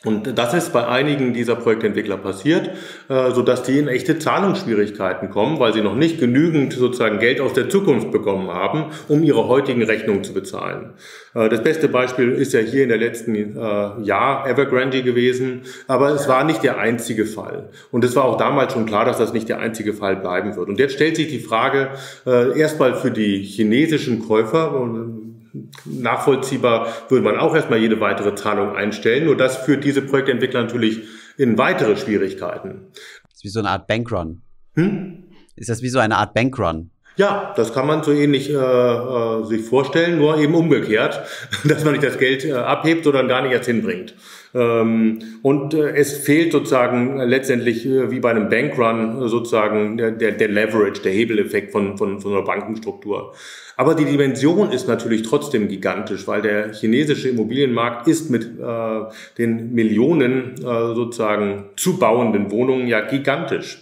[0.05, 2.69] Und das ist bei einigen dieser Projektentwickler passiert,
[3.07, 7.39] äh, so dass die in echte Zahlungsschwierigkeiten kommen, weil sie noch nicht genügend sozusagen Geld
[7.39, 10.91] aus der Zukunft bekommen haben, um ihre heutigen Rechnungen zu bezahlen.
[11.33, 16.09] Äh, das beste Beispiel ist ja hier in der letzten äh, Jahr Evergrande gewesen, aber
[16.09, 17.69] es war nicht der einzige Fall.
[17.89, 20.67] Und es war auch damals schon klar, dass das nicht der einzige Fall bleiben wird.
[20.67, 21.89] Und jetzt stellt sich die Frage
[22.25, 24.79] erstmal für die chinesischen Käufer,
[25.85, 29.25] nachvollziehbar würde man auch erstmal jede weitere Zahlung einstellen.
[29.25, 31.01] Nur das führt diese Projektentwickler natürlich
[31.37, 32.87] in weitere Schwierigkeiten.
[33.23, 34.41] Das ist wie so eine Art Bankrun.
[34.75, 35.23] Hm?
[35.55, 36.89] Ist das wie so eine Art Bankrun?
[37.15, 41.21] Ja, das kann man so ähnlich äh, äh, sich vorstellen, nur eben umgekehrt,
[41.63, 44.15] dass man nicht das Geld äh, abhebt, sondern gar nicht erst hinbringt.
[44.55, 50.31] Ähm, und äh, es fehlt sozusagen letztendlich äh, wie bei einem Bankrun sozusagen der, der,
[50.31, 53.33] der Leverage, der Hebeleffekt von, von, von einer Bankenstruktur.
[53.75, 59.01] Aber die Dimension ist natürlich trotzdem gigantisch, weil der chinesische Immobilienmarkt ist mit äh,
[59.37, 63.79] den Millionen äh, sozusagen zu bauenden Wohnungen ja gigantisch.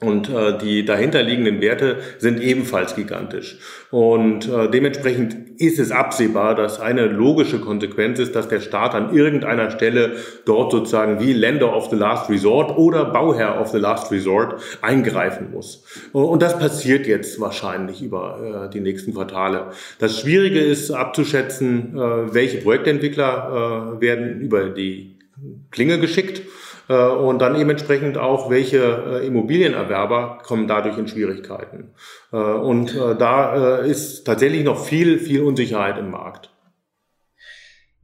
[0.00, 3.58] Und äh, die dahinterliegenden Werte sind ebenfalls gigantisch.
[3.90, 9.14] Und äh, dementsprechend ist es absehbar, dass eine logische Konsequenz ist, dass der Staat an
[9.14, 14.10] irgendeiner Stelle dort sozusagen wie Lender of the Last Resort oder Bauherr of the Last
[14.10, 15.84] Resort eingreifen muss.
[16.12, 19.70] Und das passiert jetzt wahrscheinlich über äh, die nächsten Quartale.
[19.98, 25.16] Das Schwierige ist abzuschätzen, äh, welche Projektentwickler äh, werden über die
[25.70, 26.42] Klinge geschickt
[26.94, 31.94] und dann eben entsprechend auch, welche äh, Immobilienerwerber kommen dadurch in Schwierigkeiten.
[32.32, 36.50] Äh, und da ist tatsächlich noch viel, viel Unsicherheit im Markt.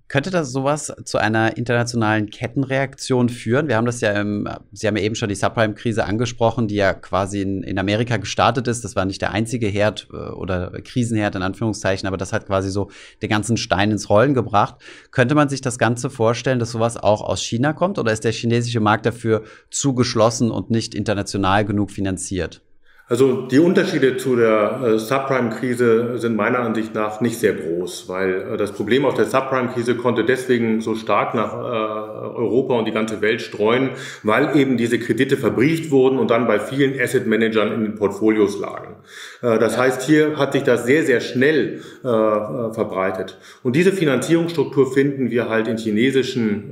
[0.08, 3.68] Könnte das sowas zu einer internationalen Kettenreaktion führen?
[3.68, 6.94] Wir haben das ja im, Sie haben ja eben schon die Subprime-Krise angesprochen, die ja
[6.94, 8.84] quasi in, in Amerika gestartet ist.
[8.84, 12.70] Das war nicht der einzige Herd äh, oder Krisenherd in Anführungszeichen, aber das hat quasi
[12.70, 12.90] so
[13.20, 14.76] den ganzen Stein ins Rollen gebracht.
[15.10, 18.32] Könnte man sich das Ganze vorstellen, dass sowas auch aus China kommt oder ist der
[18.32, 22.62] chinesische Markt dafür zu geschlossen und nicht international genug finanziert?
[23.10, 28.52] Also die Unterschiede zu der äh, Subprime-Krise sind meiner Ansicht nach nicht sehr groß, weil
[28.52, 32.92] äh, das Problem aus der Subprime-Krise konnte deswegen so stark nach äh, Europa und die
[32.92, 33.90] ganze Welt streuen,
[34.22, 38.96] weil eben diese Kredite verbrieft wurden und dann bei vielen Asset-Managern in den Portfolios lagen.
[39.42, 43.38] Äh, das heißt, hier hat sich das sehr, sehr schnell äh, äh, verbreitet.
[43.62, 46.70] Und diese Finanzierungsstruktur finden wir halt in chinesischen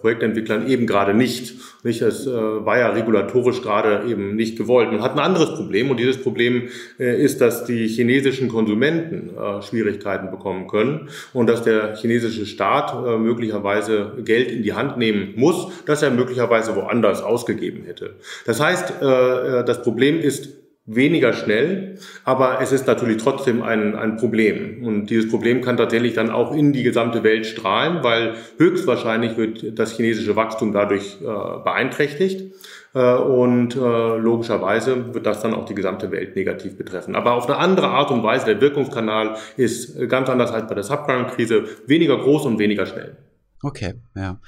[0.00, 1.54] Projektentwicklern eben gerade nicht.
[1.82, 4.90] Das war ja regulatorisch gerade eben nicht gewollt.
[4.90, 5.90] Man hat ein anderes Problem.
[5.90, 9.30] Und dieses Problem ist, dass die chinesischen Konsumenten
[9.62, 15.68] Schwierigkeiten bekommen können und dass der chinesische Staat möglicherweise Geld in die Hand nehmen muss,
[15.86, 18.14] das er möglicherweise woanders ausgegeben hätte.
[18.46, 24.84] Das heißt, das Problem ist weniger schnell, aber es ist natürlich trotzdem ein, ein Problem.
[24.84, 29.78] Und dieses Problem kann tatsächlich dann auch in die gesamte Welt strahlen, weil höchstwahrscheinlich wird
[29.78, 32.52] das chinesische Wachstum dadurch äh, beeinträchtigt.
[32.94, 37.16] Äh, und äh, logischerweise wird das dann auch die gesamte Welt negativ betreffen.
[37.16, 40.84] Aber auf eine andere Art und Weise, der Wirkungskanal ist ganz anders als bei der
[40.84, 43.16] Subprime-Krise, weniger groß und weniger schnell.
[43.62, 44.38] Okay, ja.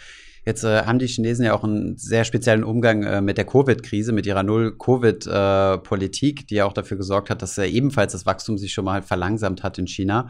[0.46, 4.12] Jetzt äh, haben die Chinesen ja auch einen sehr speziellen Umgang äh, mit der Covid-Krise,
[4.12, 8.56] mit ihrer Null-Covid-Politik, äh, die ja auch dafür gesorgt hat, dass äh, ebenfalls das Wachstum
[8.56, 10.28] sich schon mal verlangsamt hat in China.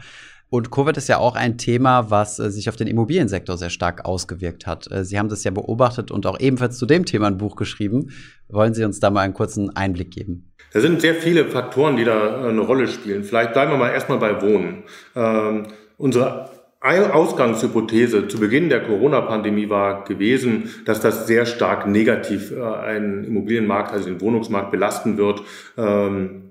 [0.49, 4.05] Und Covid ist ja auch ein Thema, was äh, sich auf den Immobiliensektor sehr stark
[4.05, 4.91] ausgewirkt hat.
[4.91, 8.09] Äh, Sie haben das ja beobachtet und auch ebenfalls zu dem Thema ein Buch geschrieben.
[8.49, 10.51] Wollen Sie uns da mal einen kurzen Einblick geben?
[10.73, 13.23] Da sind sehr viele Faktoren, die da äh, eine Rolle spielen.
[13.23, 14.83] Vielleicht bleiben wir mal erstmal bei Wohnen.
[15.15, 22.61] Ähm, unsere Ausgangshypothese zu Beginn der Corona-Pandemie war gewesen, dass das sehr stark negativ äh,
[22.61, 25.41] einen Immobilienmarkt, also den Wohnungsmarkt belasten wird.
[25.77, 26.43] Ähm,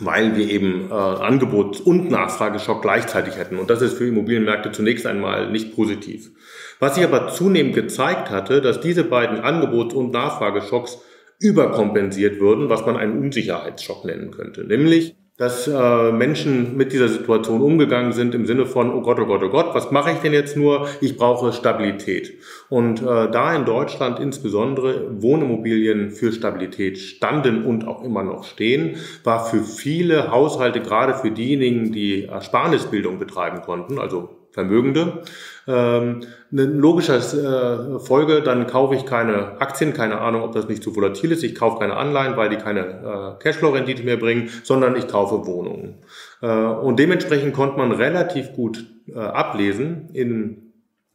[0.00, 3.58] weil wir eben äh, Angebots- und Nachfrageschock gleichzeitig hätten.
[3.58, 6.30] Und das ist für Immobilienmärkte zunächst einmal nicht positiv.
[6.78, 10.98] Was sich aber zunehmend gezeigt hatte, dass diese beiden Angebots- und Nachfrageschocks
[11.40, 14.64] überkompensiert würden, was man einen Unsicherheitsschock nennen könnte.
[14.64, 19.24] Nämlich dass äh, Menschen mit dieser Situation umgegangen sind im Sinne von, oh Gott, oh
[19.24, 20.88] Gott, oh Gott, was mache ich denn jetzt nur?
[21.00, 22.34] Ich brauche Stabilität.
[22.68, 28.96] Und äh, da in Deutschland insbesondere Wohnimmobilien für Stabilität standen und auch immer noch stehen,
[29.22, 35.22] war für viele Haushalte, gerade für diejenigen, die Ersparnisbildung betreiben konnten, also Vermögende.
[35.68, 40.82] Ähm, eine logische äh, Folge, dann kaufe ich keine Aktien, keine Ahnung, ob das nicht
[40.82, 41.44] zu volatil ist.
[41.44, 45.96] Ich kaufe keine Anleihen, weil die keine äh, Cashflow-Rendite mehr bringen, sondern ich kaufe Wohnungen.
[46.40, 50.67] Äh, und dementsprechend konnte man relativ gut äh, ablesen in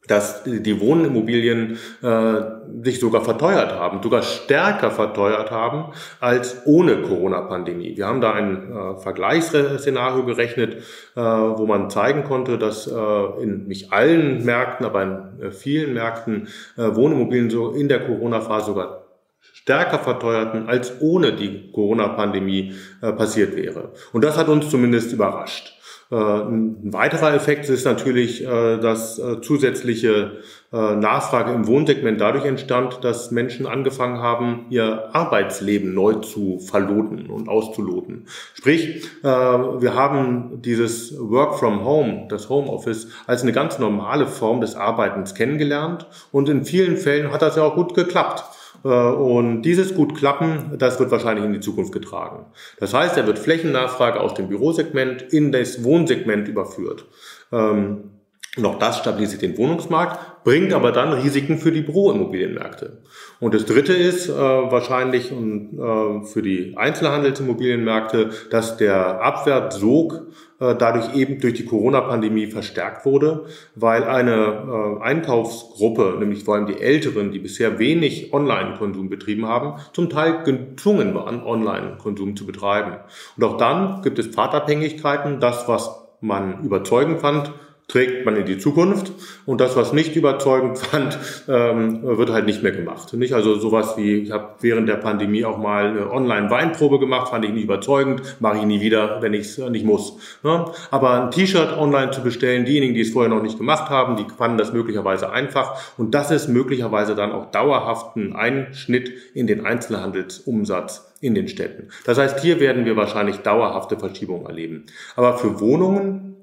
[0.06, 2.34] dass die Wohnimmobilien äh,
[2.82, 7.96] sich sogar verteuert haben, sogar stärker verteuert haben als ohne Corona-Pandemie.
[7.96, 10.76] Wir haben da ein äh, Vergleichsszenario gerechnet,
[11.16, 15.94] äh, wo man zeigen konnte, dass äh, in nicht allen Märkten, aber in äh, vielen
[15.94, 19.04] Märkten äh, Wohnimmobilien so in der Corona-Phase sogar
[19.52, 23.92] stärker verteuerten, als ohne die Corona-Pandemie äh, passiert wäre.
[24.12, 25.73] Und das hat uns zumindest überrascht.
[26.10, 30.38] Äh, ein weiterer Effekt ist natürlich, äh, dass äh, zusätzliche
[30.76, 37.48] Nachfrage im Wohnsegment dadurch entstand, dass Menschen angefangen haben, ihr Arbeitsleben neu zu verloten und
[37.48, 38.26] auszuloten.
[38.54, 44.74] Sprich, wir haben dieses Work from Home, das Homeoffice, als eine ganz normale Form des
[44.74, 48.42] Arbeitens kennengelernt und in vielen Fällen hat das ja auch gut geklappt.
[48.84, 52.46] Äh, und dieses gut klappen, das wird wahrscheinlich in die Zukunft getragen.
[52.78, 57.06] Das heißt, er wird Flächennachfrage aus dem Bürosegment in das Wohnsegment überführt.
[57.50, 58.10] Ähm,
[58.56, 62.98] und auch das stabilisiert den Wohnungsmarkt, bringt aber dann Risiken für die Büroimmobilienmärkte.
[63.40, 71.14] Und das Dritte ist äh, wahrscheinlich und, äh, für die Einzelhandelsimmobilienmärkte, dass der Abwärtssog dadurch
[71.16, 77.32] eben durch die Corona-Pandemie verstärkt wurde, weil eine äh, Einkaufsgruppe, nämlich vor allem die Älteren,
[77.32, 82.96] die bisher wenig Online-Konsum betrieben haben, zum Teil gezwungen waren, Online-Konsum zu betreiben.
[83.36, 85.40] Und auch dann gibt es Pfadabhängigkeiten.
[85.40, 87.52] Das, was man überzeugend fand,
[87.88, 89.12] trägt man in die Zukunft
[89.46, 91.18] und das, was nicht überzeugend fand,
[91.48, 93.12] ähm, wird halt nicht mehr gemacht.
[93.14, 97.44] Nicht also sowas wie ich habe während der Pandemie auch mal eine Online-Weinprobe gemacht, fand
[97.44, 100.16] ich nicht überzeugend, mache ich nie wieder, wenn ich es nicht muss.
[100.42, 100.66] Ne?
[100.90, 104.24] Aber ein T-Shirt online zu bestellen, diejenigen, die es vorher noch nicht gemacht haben, die
[104.36, 111.12] fanden das möglicherweise einfach und das ist möglicherweise dann auch dauerhaften Einschnitt in den Einzelhandelsumsatz
[111.20, 111.88] in den Städten.
[112.04, 114.84] Das heißt, hier werden wir wahrscheinlich dauerhafte Verschiebungen erleben.
[115.16, 116.33] Aber für Wohnungen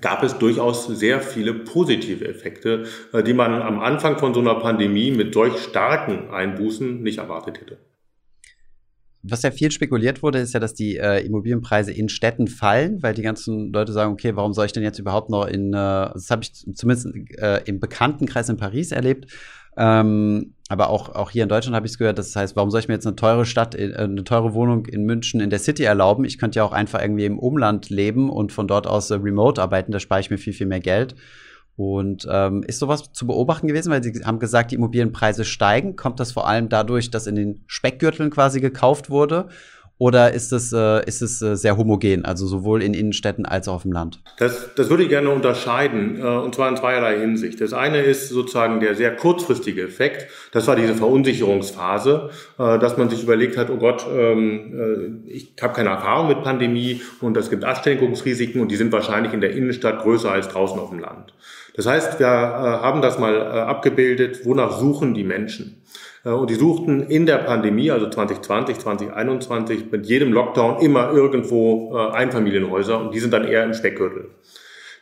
[0.00, 4.56] gab es durchaus sehr viele positive Effekte, äh, die man am Anfang von so einer
[4.56, 7.78] Pandemie mit solch starken Einbußen nicht erwartet hätte.
[9.26, 13.14] Was ja viel spekuliert wurde, ist ja, dass die äh, Immobilienpreise in Städten fallen, weil
[13.14, 15.76] die ganzen Leute sagen, okay, warum soll ich denn jetzt überhaupt noch in, äh,
[16.12, 19.32] das habe ich zumindest äh, im Bekanntenkreis in Paris erlebt,
[19.76, 22.80] ähm, aber auch, auch hier in Deutschland habe ich es gehört, das heißt, warum soll
[22.80, 25.84] ich mir jetzt eine teure Stadt, äh, eine teure Wohnung in München in der City
[25.84, 26.24] erlauben?
[26.24, 29.60] Ich könnte ja auch einfach irgendwie im Umland leben und von dort aus äh, remote
[29.60, 31.14] arbeiten, da spare ich mir viel, viel mehr Geld.
[31.76, 35.96] Und ähm, ist sowas zu beobachten gewesen, weil Sie haben gesagt, die Immobilienpreise steigen.
[35.96, 39.48] Kommt das vor allem dadurch, dass in den Speckgürteln quasi gekauft wurde?
[39.96, 43.74] Oder ist es, äh, ist es äh, sehr homogen, also sowohl in Innenstädten als auch
[43.74, 44.20] auf dem Land?
[44.38, 47.60] Das, das würde ich gerne unterscheiden, äh, und zwar in zweierlei Hinsicht.
[47.60, 50.26] Das eine ist sozusagen der sehr kurzfristige Effekt.
[50.50, 55.54] Das war diese Verunsicherungsphase, äh, dass man sich überlegt hat, oh Gott, ähm, äh, ich
[55.62, 59.52] habe keine Erfahrung mit Pandemie und es gibt Ansteckungsrisiken und die sind wahrscheinlich in der
[59.52, 61.34] Innenstadt größer als draußen auf dem Land.
[61.76, 65.82] Das heißt, wir äh, haben das mal abgebildet, wonach suchen die Menschen.
[66.24, 72.12] Und die suchten in der Pandemie, also 2020, 2021, mit jedem Lockdown immer irgendwo äh,
[72.12, 74.30] Einfamilienhäuser und die sind dann eher im Speckgürtel.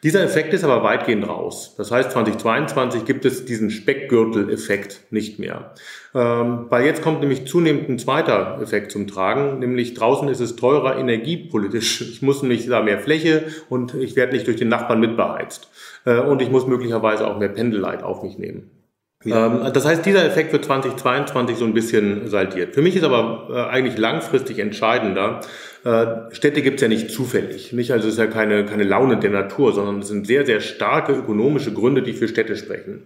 [0.03, 1.77] Dieser Effekt ist aber weitgehend raus.
[1.79, 5.75] Das heißt, 2022 gibt es diesen Speckgürtel-Effekt nicht mehr.
[6.13, 10.57] Ähm, weil jetzt kommt nämlich zunehmend ein zweiter Effekt zum Tragen, nämlich draußen ist es
[10.57, 12.01] teurer energiepolitisch.
[12.01, 15.71] Ich muss nämlich da mehr Fläche und ich werde nicht durch den Nachbarn mitbeheizt.
[16.05, 18.82] Äh, und ich muss möglicherweise auch mehr Pendeleit auf mich nehmen.
[19.25, 19.47] Ja.
[19.47, 22.75] Ähm, das heißt, dieser Effekt wird 2022 so ein bisschen saldiert.
[22.75, 25.41] Für mich ist aber äh, eigentlich langfristig entscheidender,
[25.85, 27.73] äh, Städte gibt es ja nicht zufällig.
[27.73, 27.93] Nicht?
[27.93, 31.13] Also es ist ja keine, keine Laune der Natur, sondern es sind sehr, sehr starke
[31.13, 33.03] ökonomische Gründe, die für Städte sprechen.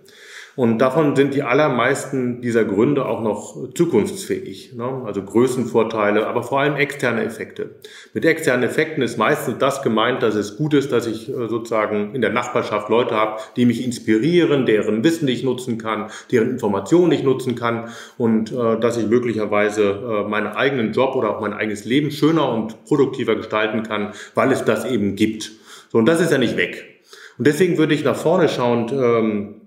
[0.56, 4.72] Und davon sind die allermeisten dieser Gründe auch noch zukunftsfähig.
[4.74, 5.02] Ne?
[5.04, 7.76] Also Größenvorteile, aber vor allem externe Effekte.
[8.14, 12.14] Mit externen Effekten ist meistens das gemeint, dass es gut ist, dass ich äh, sozusagen
[12.14, 17.12] in der Nachbarschaft Leute habe, die mich inspirieren, deren Wissen ich nutzen kann, deren Informationen
[17.12, 19.82] ich nutzen kann und äh, dass ich möglicherweise
[20.24, 24.50] äh, meinen eigenen Job oder auch mein eigenes Leben schöner und produktiver gestalten kann, weil
[24.52, 25.52] es das eben gibt.
[25.92, 27.02] So, und das ist ja nicht weg.
[27.36, 29.65] Und deswegen würde ich nach vorne schauend ähm,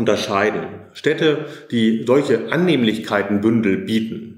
[0.00, 0.62] unterscheiden.
[0.94, 4.29] Städte, die solche Annehmlichkeitenbündel bieten,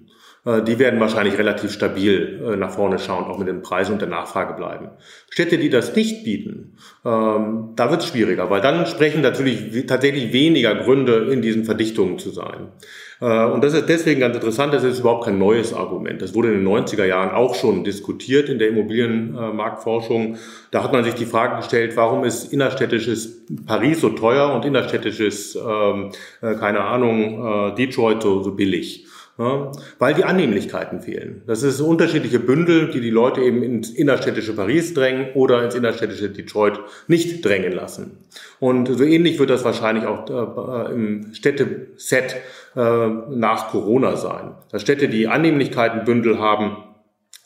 [0.45, 4.09] die werden wahrscheinlich relativ stabil äh, nach vorne schauen, auch mit den Preisen und der
[4.09, 4.91] Nachfrage bleiben.
[5.31, 6.75] Städte, die das nicht bieten,
[7.05, 12.19] ähm, da wird es schwieriger, weil dann sprechen natürlich tatsächlich weniger Gründe, in diesen Verdichtungen
[12.19, 12.73] zu sein.
[13.21, 16.21] Äh, und das ist deswegen ganz interessant, das ist überhaupt kein neues Argument.
[16.21, 20.39] Das wurde in den 90er Jahren auch schon diskutiert in der Immobilienmarktforschung.
[20.73, 25.55] Da hat man sich die Frage gestellt, warum ist innerstädtisches Paris so teuer und innerstädtisches,
[25.55, 29.07] ähm, keine Ahnung, Detroit so, so billig.
[29.39, 31.41] Ja, weil die Annehmlichkeiten fehlen.
[31.47, 36.29] Das ist unterschiedliche Bündel, die die Leute eben ins innerstädtische Paris drängen oder ins innerstädtische
[36.29, 38.19] Detroit nicht drängen lassen.
[38.61, 42.37] Und so ähnlich wird das wahrscheinlich auch äh, im Städteset
[42.77, 44.53] äh, nach Corona sein.
[44.71, 46.77] Dass Städte, die Annehmlichkeitenbündel haben,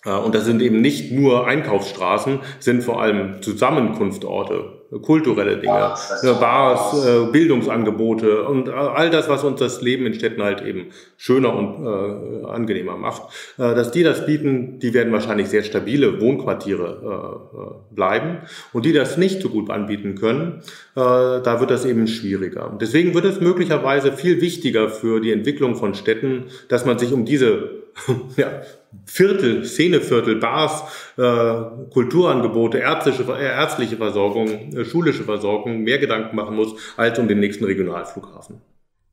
[0.04, 6.22] äh, und das sind eben nicht nur Einkaufsstraßen, sind vor allem Zusammenkunftorte, kulturelle Dinge, Bars,
[6.22, 11.54] Bars äh, Bildungsangebote und all das, was uns das Leben in Städten halt eben schöner
[11.54, 13.22] und äh, angenehmer macht.
[13.58, 18.38] Äh, dass die das bieten, die werden wahrscheinlich sehr stabile Wohnquartiere äh, äh bleiben.
[18.72, 20.60] Und die das nicht so gut anbieten können,
[20.94, 22.76] äh, da wird das eben schwieriger.
[22.80, 27.24] Deswegen wird es möglicherweise viel wichtiger für die Entwicklung von Städten, dass man sich um
[27.24, 27.75] diese
[28.36, 28.62] ja,
[29.04, 30.82] Viertel, Szeneviertel, Bars,
[31.16, 37.28] äh, Kulturangebote, ärztliche, äh, ärztliche Versorgung, äh, schulische Versorgung mehr Gedanken machen muss, als um
[37.28, 38.60] den nächsten Regionalflughafen.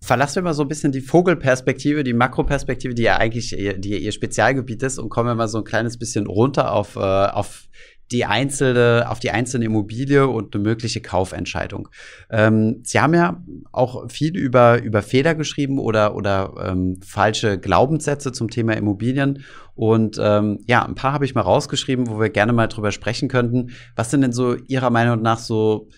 [0.01, 4.11] Verlassen wir mal so ein bisschen die Vogelperspektive, die Makroperspektive, die ja eigentlich die ihr
[4.11, 7.69] Spezialgebiet ist und kommen wir mal so ein kleines bisschen runter auf, äh, auf
[8.13, 11.89] die einzelne, auf die einzelne Immobilie und eine mögliche Kaufentscheidung.
[12.29, 18.31] Ähm, Sie haben ja auch viel über, über Fehler geschrieben oder, oder ähm, falsche Glaubenssätze
[18.31, 19.43] zum Thema Immobilien.
[19.75, 23.27] Und ähm, ja, ein paar habe ich mal rausgeschrieben, wo wir gerne mal drüber sprechen
[23.27, 23.71] könnten.
[23.95, 25.89] Was sind denn so Ihrer Meinung nach so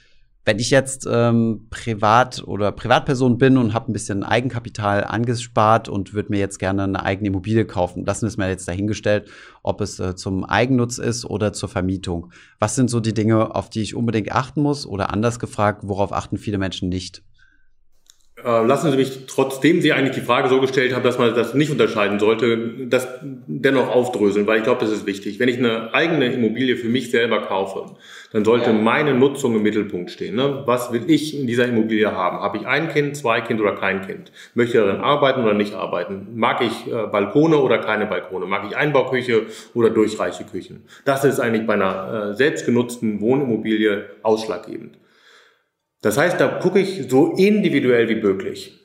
[0.46, 6.14] wenn ich jetzt ähm, Privat oder Privatperson bin und habe ein bisschen Eigenkapital angespart und
[6.14, 9.28] würde mir jetzt gerne eine eigene Immobilie kaufen, lassen wir es mal jetzt dahingestellt,
[9.64, 12.32] ob es äh, zum Eigennutz ist oder zur Vermietung.
[12.60, 14.86] Was sind so die Dinge, auf die ich unbedingt achten muss?
[14.86, 17.24] Oder anders gefragt, worauf achten viele Menschen nicht?
[18.44, 21.54] Äh, lassen Sie mich, trotzdem Sie eigentlich die Frage so gestellt haben, dass man das
[21.54, 25.40] nicht unterscheiden sollte, das dennoch aufdröseln, weil ich glaube, das ist wichtig.
[25.40, 27.96] Wenn ich eine eigene Immobilie für mich selber kaufe,
[28.34, 30.36] dann sollte meine Nutzung im Mittelpunkt stehen.
[30.36, 30.64] Ne?
[30.66, 32.40] Was will ich in dieser Immobilie haben?
[32.40, 34.34] Habe ich ein Kind, zwei Kind oder kein Kind?
[34.54, 36.28] Möchte ich darin arbeiten oder nicht arbeiten?
[36.36, 38.48] Mag ich äh, Balkone oder keine Balkone?
[38.48, 39.44] Mag ich Einbauküche
[39.74, 40.84] oder durchreiche Küchen?
[41.06, 44.98] Das ist eigentlich bei einer äh, selbstgenutzten Wohnimmobilie ausschlaggebend.
[46.06, 48.80] Das heißt, da gucke ich so individuell wie möglich.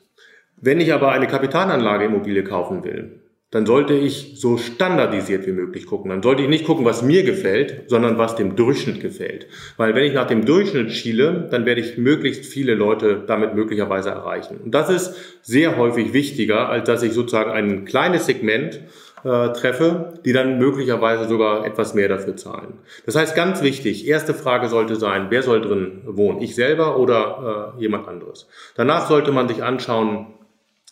[0.57, 5.85] Wenn ich aber eine Kapitalanlage Immobilie kaufen will, dann sollte ich so standardisiert wie möglich
[5.85, 6.09] gucken.
[6.09, 9.45] Dann sollte ich nicht gucken, was mir gefällt, sondern was dem Durchschnitt gefällt.
[9.77, 14.09] Weil wenn ich nach dem Durchschnitt schiele, dann werde ich möglichst viele Leute damit möglicherweise
[14.09, 14.57] erreichen.
[14.57, 18.79] Und das ist sehr häufig wichtiger, als dass ich sozusagen ein kleines Segment
[19.23, 22.79] äh, treffe, die dann möglicherweise sogar etwas mehr dafür zahlen.
[23.05, 26.41] Das heißt, ganz wichtig, erste Frage sollte sein, wer soll drin wohnen?
[26.41, 28.47] Ich selber oder äh, jemand anderes?
[28.75, 30.27] Danach sollte man sich anschauen,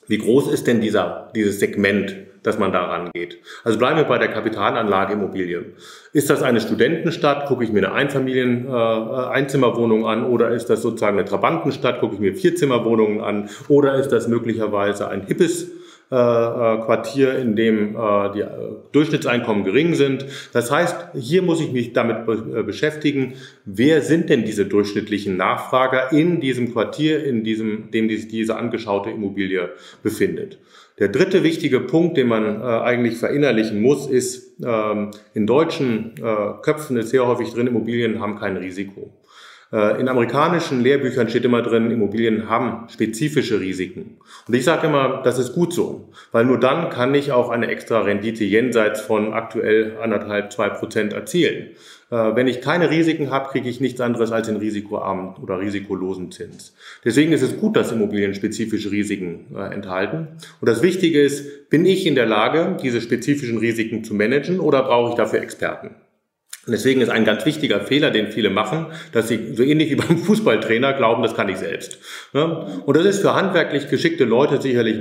[0.08, 3.39] wie groß ist denn dieser, dieses Segment, dass man da rangeht.
[3.63, 5.74] Also bleiben wir bei der Kapitalanlage Immobilien.
[6.12, 10.26] Ist das eine Studentenstadt, gucke ich mir eine Einfamilien, äh, Einzimmerwohnung an?
[10.26, 13.50] Oder ist das sozusagen eine Trabantenstadt, gucke ich mir Vierzimmerwohnungen an?
[13.67, 15.72] Oder ist das möglicherweise ein hippes
[16.12, 18.43] äh, äh, Quartier, in dem äh, die
[18.93, 20.26] Durchschnittseinkommen gering sind.
[20.54, 22.26] Das heißt, hier muss ich mich damit
[22.65, 28.56] beschäftigen, wer sind denn diese durchschnittlichen Nachfrager in diesem Quartier, in diesem, dem sich diese
[28.56, 29.69] angeschaute Immobilie
[30.02, 30.58] befindet.
[30.98, 36.62] Der dritte wichtige Punkt, den man äh, eigentlich verinnerlichen muss, ist, ähm, in deutschen äh,
[36.62, 39.12] Köpfen ist sehr häufig drin, Immobilien haben kein Risiko.
[39.72, 44.17] Äh, in amerikanischen Lehrbüchern steht immer drin, Immobilien haben spezifische Risiken.
[44.48, 47.67] Und ich sage immer, das ist gut so, weil nur dann kann ich auch eine
[47.67, 51.69] extra Rendite jenseits von aktuell anderthalb, zwei Prozent erzielen.
[52.12, 56.32] Äh, wenn ich keine Risiken habe, kriege ich nichts anderes als den risikoarmen oder risikolosen
[56.32, 56.74] Zins.
[57.06, 60.28] Deswegen ist es gut, dass Immobilien spezifische Risiken äh, enthalten.
[60.60, 64.84] Und das Wichtige ist, bin ich in der Lage, diese spezifischen Risiken zu managen oder
[64.84, 65.95] brauche ich dafür Experten?
[66.65, 69.95] Und deswegen ist ein ganz wichtiger Fehler, den viele machen, dass sie so ähnlich wie
[70.08, 72.00] beim Fußballtrainer glauben, das kann ich selbst.
[72.34, 74.98] Und das ist für handwerklich geschickte Leute sicherlich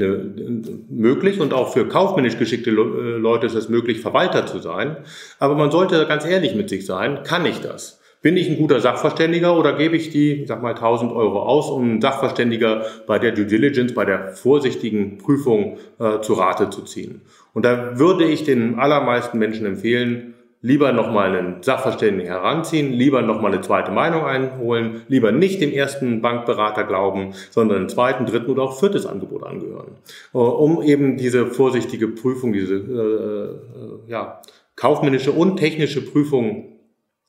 [0.89, 4.97] möglich und auch für kaufmännisch geschickte äh, Leute ist es möglich, Verwalter zu sein.
[5.39, 8.01] Aber man sollte ganz ehrlich mit sich sein, kann ich das?
[8.21, 11.71] Bin ich ein guter Sachverständiger oder gebe ich die, ich sag mal, 1000 Euro aus,
[11.71, 16.83] um einen Sachverständiger bei der Due Diligence, bei der vorsichtigen Prüfung äh, zu Rate zu
[16.83, 17.21] ziehen?
[17.55, 23.53] Und da würde ich den allermeisten Menschen empfehlen, lieber nochmal einen Sachverständigen heranziehen, lieber nochmal
[23.53, 28.63] eine zweite Meinung einholen, lieber nicht dem ersten Bankberater glauben, sondern einen zweiten, dritten oder
[28.63, 29.97] auch viertes Angebot angehören,
[30.35, 34.43] äh, um eben diese vorsichtige Prüfung, diese äh, ja,
[34.77, 36.79] kaufmännische und technische Prüfung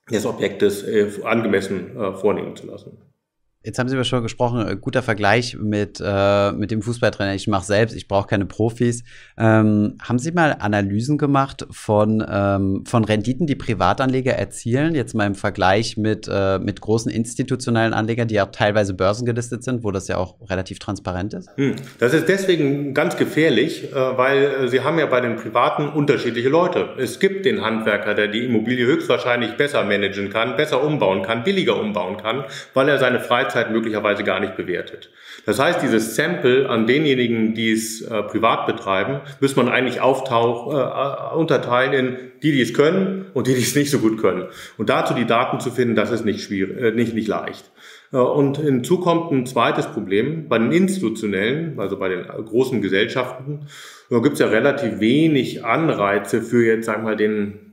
[0.09, 3.08] des Objektes äh, angemessen äh, vornehmen zu lassen.
[3.62, 7.35] Jetzt haben Sie aber schon gesprochen, äh, guter Vergleich mit, äh, mit dem Fußballtrainer.
[7.35, 9.03] Ich mache selbst, ich brauche keine Profis.
[9.37, 14.95] Ähm, haben Sie mal Analysen gemacht von, ähm, von Renditen, die Privatanleger erzielen?
[14.95, 19.83] Jetzt mal im Vergleich mit, äh, mit großen institutionellen Anlegern, die auch teilweise börsengelistet sind,
[19.83, 21.49] wo das ja auch relativ transparent ist?
[21.57, 21.75] Hm.
[21.99, 26.47] Das ist deswegen ganz gefährlich, äh, weil äh, Sie haben ja bei den Privaten unterschiedliche
[26.47, 26.93] Leute.
[26.97, 31.77] Es gibt den Handwerker, der die Immobilie höchstwahrscheinlich besser managen kann, besser umbauen kann, billiger
[31.77, 35.10] umbauen kann, weil er seine Freizeit Freizeit möglicherweise gar nicht bewertet.
[35.45, 40.73] Das heißt, dieses Sample an denjenigen, die es äh, privat betreiben, muss man eigentlich auftauch,
[40.73, 44.45] äh, unterteilen in die, die es können und die, die es nicht so gut können.
[44.77, 47.71] Und dazu die Daten zu finden, das ist nicht schwierig, äh, nicht, nicht leicht.
[48.13, 50.47] Äh, und hinzu kommt ein zweites Problem.
[50.47, 53.67] Bei den institutionellen, also bei den großen Gesellschaften,
[54.10, 57.68] gibt es ja relativ wenig Anreize für jetzt, sagen wir mal, den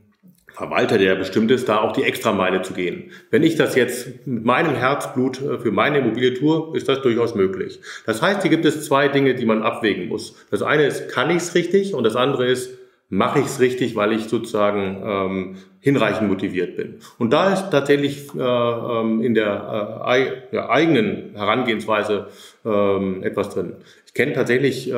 [0.57, 3.11] Verwalter, der bestimmt ist, da auch die Extrameile zu gehen.
[3.31, 7.35] Wenn ich das jetzt mit meinem Herzblut äh, für meine Immobilie tue, ist das durchaus
[7.35, 7.79] möglich.
[8.07, 10.35] Das heißt, hier gibt es zwei Dinge, die man abwägen muss.
[10.51, 11.93] Das eine ist, kann ich es richtig?
[11.93, 12.71] Und das andere ist,
[13.11, 16.97] mache ich es richtig, weil ich sozusagen ähm, hinreichend motiviert bin.
[17.19, 20.03] Und da ist tatsächlich äh, ähm, in der
[20.51, 22.29] äh, eigenen Herangehensweise
[22.65, 23.75] ähm, etwas drin.
[24.17, 24.93] Kenne tatsächlich äh,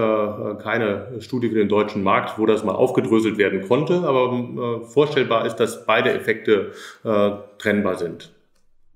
[0.62, 5.44] keine Studie für den deutschen Markt, wo das mal aufgedröselt werden konnte, aber äh, vorstellbar
[5.44, 6.70] ist, dass beide Effekte
[7.02, 8.32] äh, trennbar sind.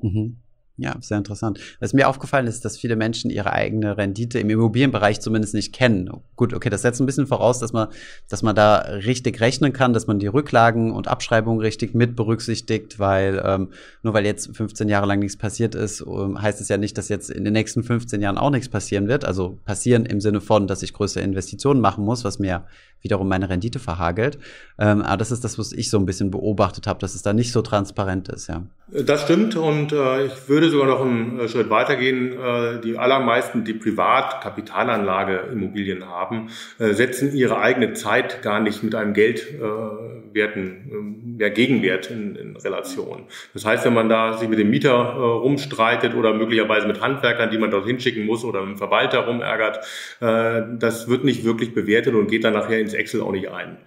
[0.01, 0.37] Mhm.
[0.83, 1.61] Ja, sehr interessant.
[1.79, 6.11] Was mir aufgefallen ist, dass viele Menschen ihre eigene Rendite im Immobilienbereich zumindest nicht kennen.
[6.35, 7.87] Gut, okay, das setzt ein bisschen voraus, dass man,
[8.29, 12.99] dass man da richtig rechnen kann, dass man die Rücklagen und Abschreibungen richtig mit berücksichtigt,
[12.99, 13.69] weil ähm,
[14.03, 17.09] nur weil jetzt 15 Jahre lang nichts passiert ist, ähm, heißt es ja nicht, dass
[17.09, 19.25] jetzt in den nächsten 15 Jahren auch nichts passieren wird.
[19.25, 22.65] Also passieren im Sinne von, dass ich größere Investitionen machen muss, was mir
[23.03, 24.39] wiederum meine Rendite verhagelt.
[24.79, 27.33] Ähm, aber das ist das, was ich so ein bisschen beobachtet habe, dass es da
[27.33, 28.63] nicht so transparent ist, ja.
[28.89, 32.33] Das stimmt und äh, ich würde sogar noch einen äh, Schritt weitergehen.
[32.33, 36.49] Äh, die allermeisten, die Privatkapitalanlage Immobilien haben,
[36.79, 42.57] äh, setzen ihre eigene Zeit gar nicht mit einem Geldwerten, äh, ja, Gegenwert in, in,
[42.57, 43.27] Relation.
[43.55, 47.59] Das heißt, wenn man da sich mit dem Mieter rumstreitet oder möglicherweise mit Handwerkern, die
[47.59, 49.81] man dort hinschicken muss oder mit dem Verwalter rumärgert,
[50.21, 53.79] das wird nicht wirklich bewertet und geht dann nachher ins Excel auch nicht ein.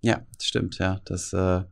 [0.00, 1.00] Ja, stimmt, ja.
[1.04, 1.62] Das äh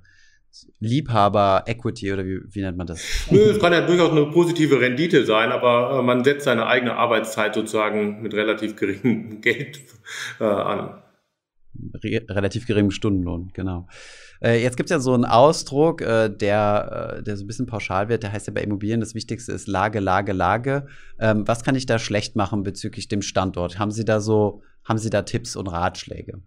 [0.80, 3.00] Liebhaber-Equity oder wie, wie, nennt man das?
[3.30, 6.94] Nö, es kann ja durchaus eine positive Rendite sein, aber äh, man setzt seine eigene
[6.94, 9.80] Arbeitszeit sozusagen mit relativ geringem Geld
[10.40, 11.02] äh, an.
[12.02, 13.86] Re relativ geringem Stundenlohn, genau.
[14.40, 18.08] Äh, jetzt gibt es ja so einen Ausdruck, äh, der, der so ein bisschen pauschal
[18.08, 20.86] wird, der heißt ja bei Immobilien, das Wichtigste ist Lage, Lage, Lage.
[21.18, 23.78] Ähm, was kann ich da schlecht machen bezüglich dem Standort?
[23.78, 26.40] Haben Sie da so, haben Sie da Tipps und Ratschläge?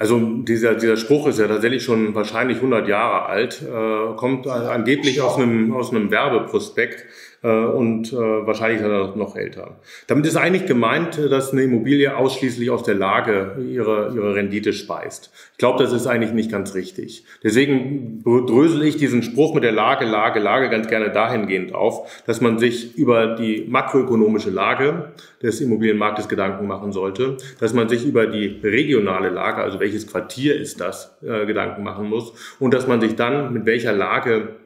[0.00, 5.20] Also dieser, dieser Spruch ist ja tatsächlich schon wahrscheinlich 100 Jahre alt, äh, kommt angeblich
[5.20, 7.04] aus einem, aus einem Werbeprospekt
[7.48, 9.78] und äh, wahrscheinlich er noch älter.
[10.06, 15.30] Damit ist eigentlich gemeint, dass eine Immobilie ausschließlich aus der Lage ihre, ihre Rendite speist.
[15.52, 17.24] Ich glaube, das ist eigentlich nicht ganz richtig.
[17.42, 22.42] Deswegen drösel ich diesen Spruch mit der Lage, Lage, Lage ganz gerne dahingehend auf, dass
[22.42, 25.12] man sich über die makroökonomische Lage
[25.42, 30.56] des Immobilienmarktes Gedanken machen sollte, dass man sich über die regionale Lage, also welches Quartier
[30.60, 34.56] ist das, äh, Gedanken machen muss und dass man sich dann mit welcher Lage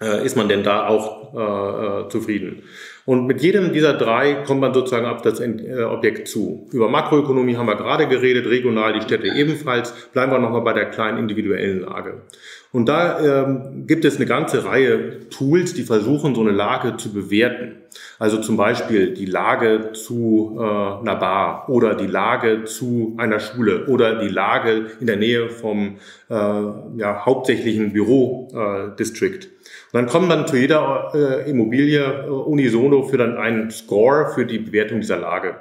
[0.00, 2.62] äh, ist man denn da auch äh, äh, zufrieden.
[3.04, 6.68] Und mit jedem dieser drei kommt man sozusagen auf das äh, Objekt zu.
[6.72, 9.92] Über Makroökonomie haben wir gerade geredet, regional die Städte ebenfalls.
[10.12, 12.22] Bleiben wir nochmal bei der kleinen individuellen Lage.
[12.70, 17.12] Und da ähm, gibt es eine ganze Reihe Tools, die versuchen, so eine Lage zu
[17.12, 17.76] bewerten.
[18.18, 23.86] Also zum Beispiel die Lage zu äh, einer Bar oder die Lage zu einer Schule
[23.86, 25.96] oder die Lage in der Nähe vom
[26.28, 29.44] äh, ja, hauptsächlichen Bürodistrikt.
[29.46, 29.48] Äh,
[29.92, 34.58] dann kommt dann zu jeder äh, Immobilie äh, unisono für dann einen Score für die
[34.58, 35.56] Bewertung dieser Lage.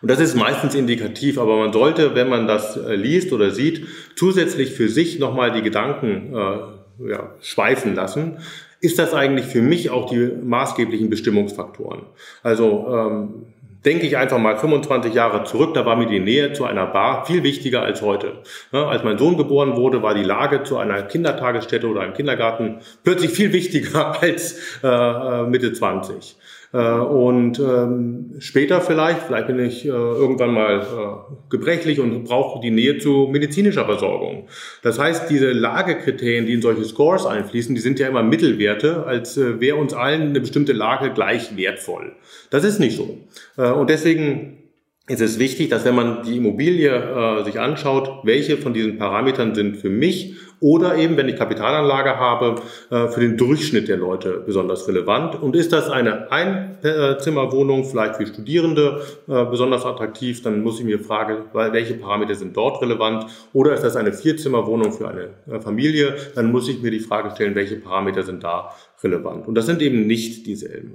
[0.00, 3.86] Und das ist meistens indikativ, aber man sollte, wenn man das äh, liest oder sieht,
[4.16, 8.38] zusätzlich für sich nochmal die Gedanken äh, ja, schweifen lassen.
[8.80, 12.02] Ist das eigentlich für mich auch die maßgeblichen Bestimmungsfaktoren?
[12.42, 13.46] Also ähm,
[13.84, 17.26] denke ich einfach mal 25 Jahre zurück, da war mir die Nähe zu einer Bar
[17.26, 18.38] viel wichtiger als heute.
[18.72, 22.80] Ja, als mein Sohn geboren wurde, war die Lage zu einer Kindertagesstätte oder einem Kindergarten
[23.04, 26.36] plötzlich viel wichtiger als äh, Mitte 20.
[26.72, 32.60] Äh, und ähm, später vielleicht, vielleicht bin ich äh, irgendwann mal äh, gebrechlich und brauche
[32.60, 34.48] die Nähe zu medizinischer Versorgung.
[34.82, 39.36] Das heißt, diese Lagekriterien, die in solche Scores einfließen, die sind ja immer Mittelwerte, als
[39.36, 42.12] wäre uns allen eine bestimmte Lage gleich wertvoll.
[42.50, 43.18] Das ist nicht so.
[43.56, 44.61] Und deswegen
[45.08, 49.54] ist es wichtig, dass wenn man die Immobilie äh, sich anschaut, welche von diesen Parametern
[49.54, 54.44] sind für mich oder eben, wenn ich Kapitalanlage habe, äh, für den Durchschnitt der Leute
[54.46, 55.34] besonders relevant.
[55.42, 61.00] Und ist das eine Einzimmerwohnung, vielleicht für Studierende äh, besonders attraktiv, dann muss ich mir
[61.00, 63.26] fragen, welche Parameter sind dort relevant.
[63.52, 67.32] Oder ist das eine Vierzimmerwohnung für eine äh, Familie, dann muss ich mir die Frage
[67.32, 68.72] stellen, welche Parameter sind da
[69.02, 69.48] relevant.
[69.48, 70.94] Und das sind eben nicht dieselben.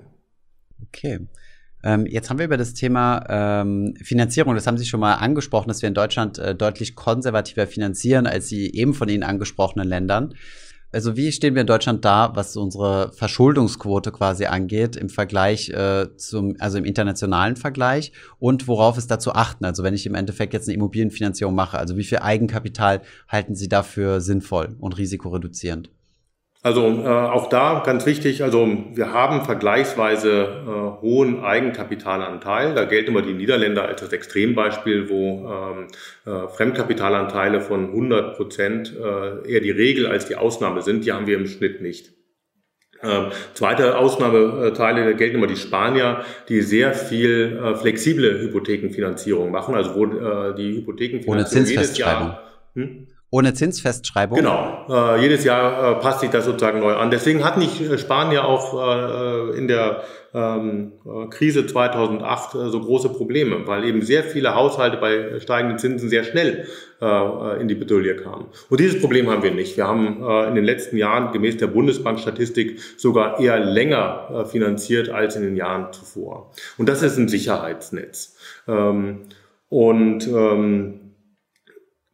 [0.88, 1.20] Okay.
[1.88, 5.69] Ähm, jetzt haben wir über das Thema ähm, Finanzierung, das haben Sie schon mal angesprochen,
[5.69, 10.33] dass wir in Deutschland äh, deutlich konservativer finanzieren als die eben von Ihnen angesprochenen Ländern.
[10.91, 16.07] Also wie stehen wir in Deutschland da, was unsere Verschuldungsquote quasi angeht im Vergleich äh,
[16.17, 19.63] zum, also im internationalen Vergleich und worauf ist da zu achten?
[19.63, 23.69] Also wenn ich im Endeffekt jetzt eine Immobilienfinanzierung mache, also wie viel Eigenkapital halten Sie
[23.69, 25.89] dafür sinnvoll und risikoreduzierend?
[26.68, 32.76] Also äh, auch da ganz wichtig, also wir haben vergleichsweise äh, hohen Eigenkapitalanteil.
[32.76, 35.88] Da gelten immer die Niederländer als das Extrembeispiel, wo ähm,
[36.26, 41.05] äh, Fremdkapitalanteile von 100 Prozent äh, eher die Regel als die Ausnahme sind.
[41.05, 42.11] Die haben wir im Schnitt nicht.
[43.01, 49.74] Ähm, zweite Ausnahmeteile, da gelten immer die Spanier, die sehr viel äh, flexible Hypothekenfinanzierung machen,
[49.74, 52.43] also wo äh, die Hypothekenfinanzierung jedes Jahr
[52.74, 53.07] hm?
[53.38, 54.35] Ohne Zinsfestschreibung?
[54.35, 54.88] Genau.
[54.89, 57.11] Äh, jedes Jahr äh, passt sich das sozusagen neu an.
[57.11, 60.01] Deswegen hat nicht äh, Spanien auch äh, in der
[60.33, 65.77] ähm, äh, Krise 2008 äh, so große Probleme, weil eben sehr viele Haushalte bei steigenden
[65.77, 66.65] Zinsen sehr schnell
[66.99, 68.47] in die Bedulie kamen.
[68.71, 69.77] Und dieses Problem haben wir nicht.
[69.77, 75.43] Wir haben in den letzten Jahren gemäß der Bundesbankstatistik sogar eher länger finanziert als in
[75.43, 76.51] den Jahren zuvor.
[76.79, 78.35] Und das ist ein Sicherheitsnetz.
[78.67, 79.27] Ähm,
[79.69, 81.07] und ähm,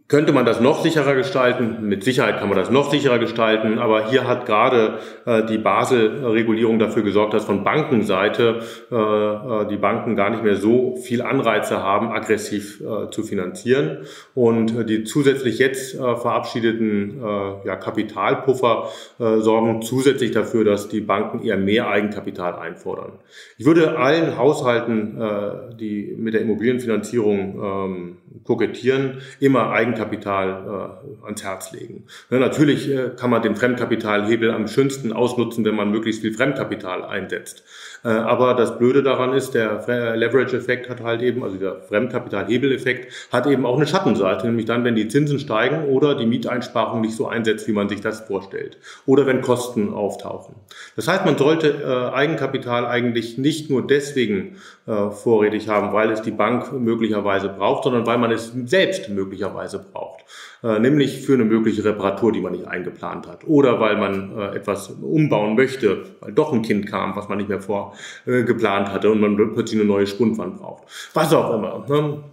[0.10, 1.88] könnte man das noch sicherer gestalten?
[1.88, 6.78] Mit Sicherheit kann man das noch sicherer gestalten, aber hier hat gerade äh, die Basel-Regulierung
[6.78, 8.60] dafür gesorgt, dass von Bankenseite
[8.92, 14.00] äh, äh, die Banken gar nicht mehr so viel Anreize haben, aggressiv äh, zu finanzieren.
[14.36, 17.22] Und äh, die zusätzlich jetzt äh, verabschiedeten
[17.66, 23.14] ja, Kapitalpuffer sorgen zusätzlich dafür, dass die Banken eher mehr Eigenkapital einfordern.
[23.58, 31.72] Ich würde allen Haushalten, die mit der Immobilienfinanzierung ähm, kokettieren, immer Eigenkapital äh, ans Herz
[31.72, 32.06] legen.
[32.30, 37.04] Ja, natürlich äh, kann man den Fremdkapitalhebel am schönsten ausnutzen, wenn man möglichst viel Fremdkapital
[37.04, 37.64] einsetzt.
[38.04, 43.48] Äh, aber das Blöde daran ist, der Leverage-Effekt hat halt eben, also der Fremdkapital-Hebel-Effekt hat
[43.48, 47.28] eben auch eine Schattenseite, nämlich dann, wenn die Zinsen steigen oder die Mieteinsparung nicht so
[47.28, 48.78] einsetzt, wie man sich das vorstellt.
[49.06, 50.56] Oder wenn Kosten auftauchen.
[50.96, 56.22] Das heißt, man sollte äh, Eigenkapital eigentlich nicht nur deswegen äh, vorrätig haben, weil es
[56.22, 60.26] die Bank möglicherweise braucht, sondern weil man es selbst möglicherweise braucht.
[60.64, 63.46] Äh, nämlich für eine mögliche Reparatur, die man nicht eingeplant hat.
[63.46, 67.50] Oder weil man äh, etwas umbauen möchte, weil doch ein Kind kam, was man nicht
[67.50, 67.62] mehr
[68.26, 70.84] vorgeplant hatte und man plötzlich eine neue Spundwand braucht.
[71.14, 71.86] Was auch immer.
[71.88, 72.24] Ne?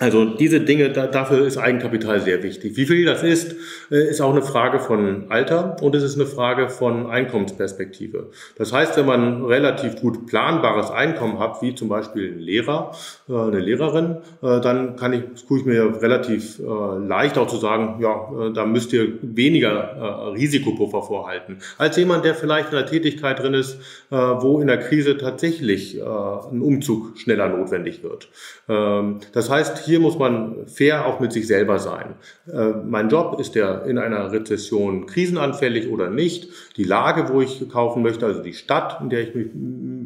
[0.00, 2.74] Also diese Dinge, da, dafür ist Eigenkapital sehr wichtig.
[2.78, 3.54] Wie viel das ist,
[3.90, 8.30] äh, ist auch eine Frage von Alter und es ist eine Frage von Einkommensperspektive.
[8.56, 12.92] Das heißt, wenn man relativ gut planbares Einkommen hat, wie zum Beispiel ein Lehrer,
[13.28, 18.00] äh, eine Lehrerin, äh, dann kann ich, tue ich mir relativ leicht auch zu sagen,
[18.00, 23.54] ja, da müsst ihr weniger Risikopuffer vorhalten, als jemand, der vielleicht in einer Tätigkeit drin
[23.54, 23.78] ist,
[24.10, 28.28] wo in der Krise tatsächlich ein Umzug schneller notwendig wird.
[28.68, 32.14] Ähm, das heißt, hier muss man fair auch mit sich selber sein.
[32.46, 36.48] Äh, mein Job ist der in einer Rezession krisenanfällig oder nicht.
[36.76, 39.48] Die Lage, wo ich kaufen möchte, also die Stadt, in der ich mich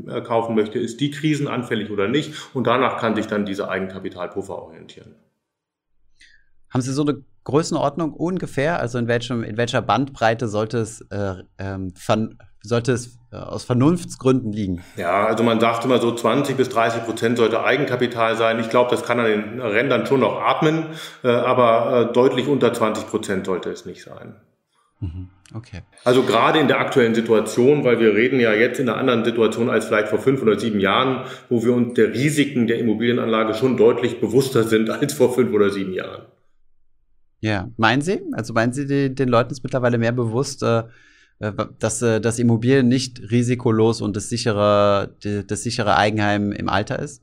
[0.09, 2.33] äh, kaufen möchte, ist die krisenanfällig oder nicht.
[2.55, 5.15] Und danach kann sich dann diese Eigenkapitalpuffer orientieren.
[6.71, 8.81] Haben Sie so eine Größenordnung ungefähr?
[8.81, 11.93] Also in, welchem, in welcher Bandbreite sollte es, äh, ähm,
[12.65, 14.83] sollte es äh, aus Vernunftsgründen liegen?
[14.97, 18.59] Ja, also man sagt immer so 20 bis 30 Prozent sollte Eigenkapital sein.
[18.59, 20.87] Ich glaube, das kann an den Rändern schon noch atmen,
[21.23, 24.37] äh, aber äh, deutlich unter 20 Prozent sollte es nicht sein.
[25.01, 25.83] Mhm, okay.
[26.05, 29.69] Also gerade in der aktuellen Situation, weil wir reden ja jetzt in einer anderen Situation
[29.69, 33.77] als vielleicht vor fünf oder sieben Jahren, wo wir uns der Risiken der Immobilienanlage schon
[33.77, 36.23] deutlich bewusster sind als vor fünf oder sieben Jahren.
[37.41, 38.23] Ja, meinen Sie?
[38.33, 40.65] Also meinen Sie, den Leuten ist mittlerweile mehr bewusst,
[41.79, 45.15] dass, äh, dass Immobilien nicht risikolos und das sichere,
[45.47, 47.23] das sichere Eigenheim im Alter ist?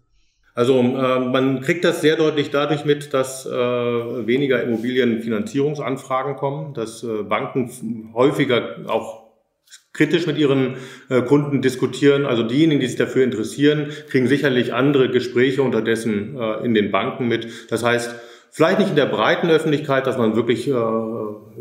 [0.53, 7.03] Also äh, man kriegt das sehr deutlich dadurch mit, dass äh, weniger Immobilienfinanzierungsanfragen kommen, dass
[7.03, 9.21] äh, Banken häufiger auch
[9.93, 10.75] kritisch mit ihren
[11.09, 12.25] äh, Kunden diskutieren.
[12.25, 17.27] Also diejenigen, die sich dafür interessieren, kriegen sicherlich andere Gespräche unterdessen äh, in den Banken
[17.27, 17.47] mit.
[17.69, 18.15] Das heißt,
[18.51, 20.73] vielleicht nicht in der breiten Öffentlichkeit, dass man wirklich, äh,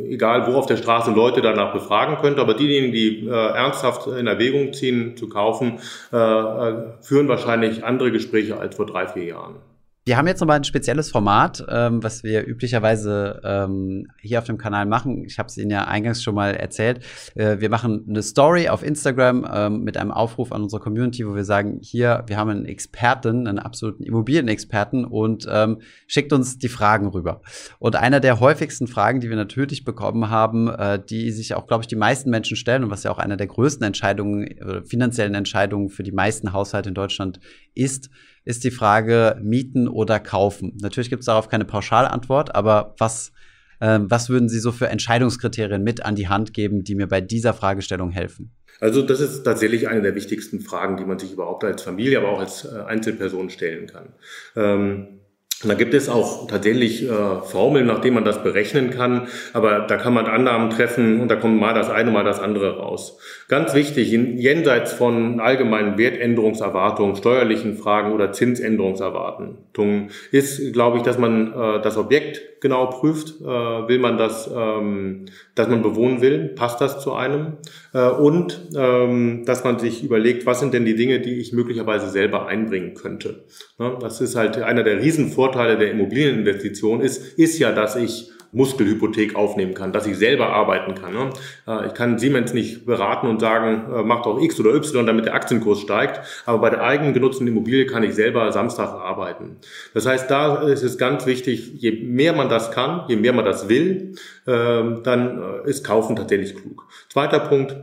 [0.08, 4.26] egal wo auf der Straße Leute danach befragen könnte, aber diejenigen, die äh, ernsthaft in
[4.26, 5.78] Erwägung ziehen zu kaufen,
[6.12, 9.69] äh, äh führen wahrscheinlich andere Gespräche als vor drei, vier Jahren.
[10.10, 14.58] Wir haben jetzt nochmal ein spezielles Format, ähm, was wir üblicherweise ähm, hier auf dem
[14.58, 15.24] Kanal machen.
[15.24, 17.04] Ich habe es Ihnen ja eingangs schon mal erzählt.
[17.36, 21.36] Äh, wir machen eine Story auf Instagram ähm, mit einem Aufruf an unsere Community, wo
[21.36, 26.68] wir sagen, hier, wir haben einen Experten, einen absoluten Immobilienexperten und ähm, schickt uns die
[26.68, 27.40] Fragen rüber.
[27.78, 31.84] Und einer der häufigsten Fragen, die wir natürlich bekommen haben, äh, die sich auch, glaube
[31.84, 35.36] ich, die meisten Menschen stellen und was ja auch einer der größten Entscheidungen, äh, finanziellen
[35.36, 37.38] Entscheidungen für die meisten Haushalte in Deutschland
[37.76, 38.10] ist,
[38.44, 40.76] ist die Frage mieten oder kaufen.
[40.80, 43.32] Natürlich gibt es darauf keine Pauschalantwort, aber was,
[43.80, 47.20] äh, was würden Sie so für Entscheidungskriterien mit an die Hand geben, die mir bei
[47.20, 48.52] dieser Fragestellung helfen?
[48.80, 52.30] Also das ist tatsächlich eine der wichtigsten Fragen, die man sich überhaupt als Familie, aber
[52.30, 54.14] auch als äh, Einzelperson stellen kann.
[54.56, 55.19] Ähm
[55.62, 59.80] und da gibt es auch tatsächlich äh, Formeln, nach denen man das berechnen kann, aber
[59.80, 63.18] da kann man Annahmen treffen und da kommt mal das eine, mal das andere raus.
[63.46, 71.52] Ganz wichtig, jenseits von allgemeinen Wertänderungserwartungen, steuerlichen Fragen oder Zinsänderungserwartungen ist, glaube ich, dass man
[71.52, 76.80] äh, das Objekt genau prüft, äh, will man das, ähm, dass man bewohnen will, passt
[76.80, 77.58] das zu einem
[77.92, 82.08] äh, und ähm, dass man sich überlegt, was sind denn die Dinge, die ich möglicherweise
[82.08, 83.44] selber einbringen könnte.
[83.78, 89.36] Ja, das ist halt einer der Riesenvorteile der Immobilieninvestition ist, ist ja, dass ich Muskelhypothek
[89.36, 91.12] aufnehmen kann, dass ich selber arbeiten kann.
[91.12, 91.30] Ne?
[91.66, 95.26] Äh, ich kann Siemens nicht beraten und sagen, äh, mach doch X oder Y, damit
[95.26, 96.20] der Aktienkurs steigt.
[96.46, 99.56] Aber bei der eigenen genutzten Immobilie kann ich selber Samstag arbeiten.
[99.94, 103.44] Das heißt, da ist es ganz wichtig, je mehr man das kann, je mehr man
[103.44, 104.14] das will,
[104.46, 106.86] ähm, dann äh, ist Kaufen tatsächlich klug.
[107.08, 107.76] Zweiter Punkt,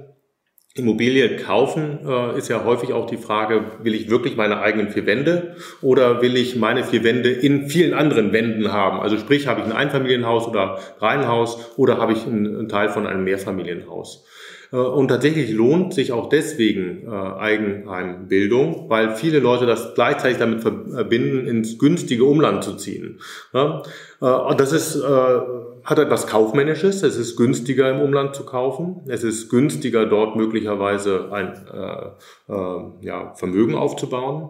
[0.77, 5.05] Immobilie kaufen äh, ist ja häufig auch die Frage, will ich wirklich meine eigenen vier
[5.05, 8.99] Wände oder will ich meine vier Wände in vielen anderen Wänden haben?
[8.99, 13.07] Also sprich, habe ich ein Einfamilienhaus oder Reihenhaus oder habe ich einen, einen Teil von
[13.07, 14.25] einem Mehrfamilienhaus?
[14.71, 20.61] Äh, und tatsächlich lohnt sich auch deswegen äh, Eigenheimbildung, weil viele Leute das gleichzeitig damit
[20.61, 23.19] verbinden, ins günstige Umland zu ziehen.
[23.53, 23.81] Ja?
[24.21, 25.39] Äh, das ist, äh,
[25.87, 27.01] hat etwas Kaufmännisches.
[27.01, 28.99] Es ist günstiger im Umland zu kaufen.
[29.07, 34.49] Es ist günstiger dort möglicherweise ein äh, äh, ja, Vermögen aufzubauen.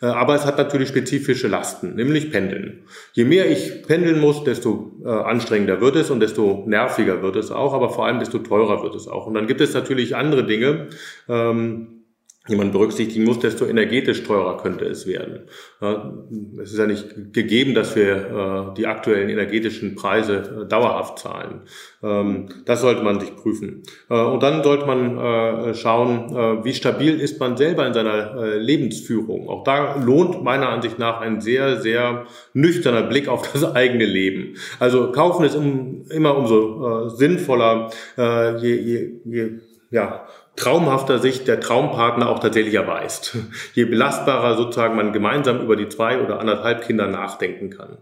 [0.00, 2.82] Äh, aber es hat natürlich spezifische Lasten, nämlich Pendeln.
[3.12, 7.52] Je mehr ich pendeln muss, desto äh, anstrengender wird es und desto nerviger wird es
[7.52, 9.28] auch, aber vor allem desto teurer wird es auch.
[9.28, 10.88] Und dann gibt es natürlich andere Dinge.
[11.28, 12.01] Ähm,
[12.48, 15.42] die man berücksichtigen muss, desto energetisch teurer könnte es werden.
[16.60, 21.60] Es ist ja nicht gegeben, dass wir äh, die aktuellen energetischen Preise äh, dauerhaft zahlen.
[22.02, 23.84] Ähm, das sollte man sich prüfen.
[24.10, 29.48] Äh, und dann sollte man schauen, wie stabil ist man selber in seiner Lebensführung.
[29.48, 34.56] Auch da lohnt meiner Ansicht nach ein sehr, sehr nüchterner Blick auf das eigene Leben.
[34.78, 35.56] Also kaufen ist
[36.10, 39.50] immer umso sinnvoller, je, je, je
[39.92, 40.26] ja,
[40.56, 43.36] traumhafter sich der Traumpartner auch tatsächlich erweist.
[43.74, 47.98] Je belastbarer sozusagen man gemeinsam über die zwei oder anderthalb Kinder nachdenken kann.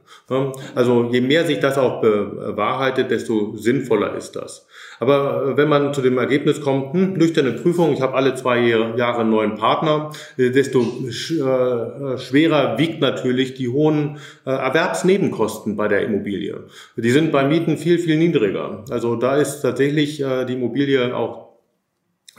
[0.75, 4.67] Also je mehr sich das auch bewahrheitet, desto sinnvoller ist das.
[4.99, 8.61] Aber äh, wenn man zu dem Ergebnis kommt, hm, nüchterne Prüfung, ich habe alle zwei
[8.61, 16.03] Jahre einen neuen Partner, äh, desto äh, schwerer wiegt natürlich die hohen Erwerbsnebenkosten bei der
[16.03, 16.65] Immobilie.
[16.97, 18.85] Die sind bei Mieten viel, viel niedriger.
[18.91, 21.50] Also da ist tatsächlich die Immobilie auch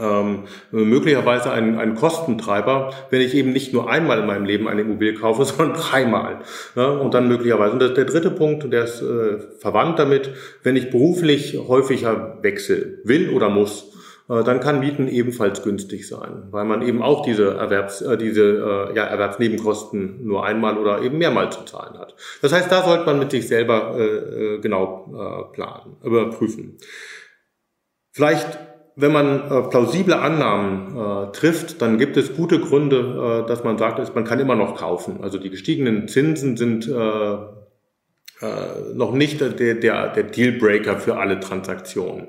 [0.01, 4.81] ähm, möglicherweise ein, ein Kostentreiber, wenn ich eben nicht nur einmal in meinem Leben eine
[4.81, 6.39] Immobilie kaufe, sondern dreimal.
[6.75, 7.73] Ja, und dann möglicherweise.
[7.73, 10.31] Und das, der dritte Punkt, der ist äh, verwandt damit,
[10.63, 13.91] wenn ich beruflich häufiger wechsel will oder muss,
[14.29, 18.89] äh, dann kann Mieten ebenfalls günstig sein, weil man eben auch diese, Erwerbs, äh, diese
[18.91, 22.15] äh, ja, Erwerbsnebenkosten nur einmal oder eben mehrmals zu zahlen hat.
[22.41, 26.77] Das heißt, da sollte man mit sich selber äh, äh genau äh, planen, überprüfen.
[28.13, 28.57] Vielleicht
[28.95, 33.77] wenn man äh, plausible Annahmen äh, trifft, dann gibt es gute Gründe, äh, dass man
[33.77, 35.19] sagt, man kann immer noch kaufen.
[35.21, 37.33] Also die gestiegenen Zinsen sind äh,
[38.41, 42.27] äh, noch nicht der, der, der Dealbreaker für alle Transaktionen.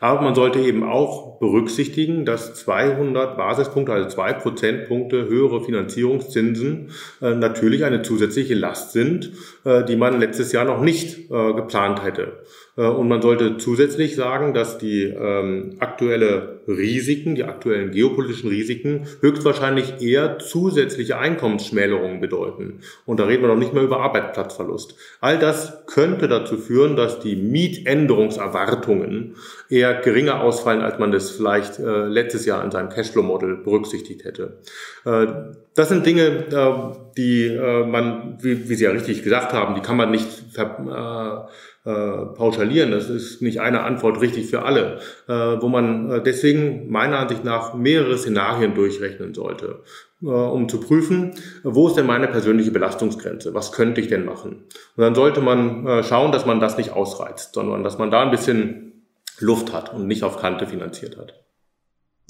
[0.00, 6.90] Aber man sollte eben auch berücksichtigen, dass 200 Basispunkte, also zwei Prozentpunkte höhere Finanzierungszinsen
[7.20, 9.32] äh, natürlich eine zusätzliche Last sind,
[9.64, 12.44] äh, die man letztes Jahr noch nicht äh, geplant hätte.
[12.78, 19.06] Äh, und man sollte zusätzlich sagen, dass die ähm, aktuelle Risiken, die aktuellen geopolitischen Risiken,
[19.20, 22.80] höchstwahrscheinlich eher zusätzliche Einkommensschmälerungen bedeuten.
[23.06, 24.94] Und da reden wir noch nicht mehr über Arbeitsplatzverlust.
[25.20, 29.36] All das könnte dazu führen, dass die Mietänderungserwartungen
[29.70, 34.58] eher geringer ausfallen, als man das vielleicht äh, letztes Jahr in seinem Cashflow-Modell berücksichtigt hätte.
[35.04, 35.26] Äh,
[35.74, 36.72] das sind Dinge, äh,
[37.16, 41.48] die äh, man, wie, wie Sie ja richtig gesagt haben, die kann man nicht ver,
[41.84, 42.90] äh, äh, pauschalieren.
[42.90, 46.22] Das ist nicht eine Antwort richtig für alle, wo man äh,
[46.58, 49.82] deswegen meiner Ansicht nach mehrere Szenarien durchrechnen sollte,
[50.22, 53.54] äh, um zu prüfen, wo ist denn meine persönliche Belastungsgrenze?
[53.54, 54.64] Was könnte ich denn machen?
[54.96, 58.22] Und dann sollte man äh, schauen, dass man das nicht ausreizt, sondern dass man da
[58.22, 59.04] ein bisschen
[59.38, 61.34] Luft hat und nicht auf Kante finanziert hat.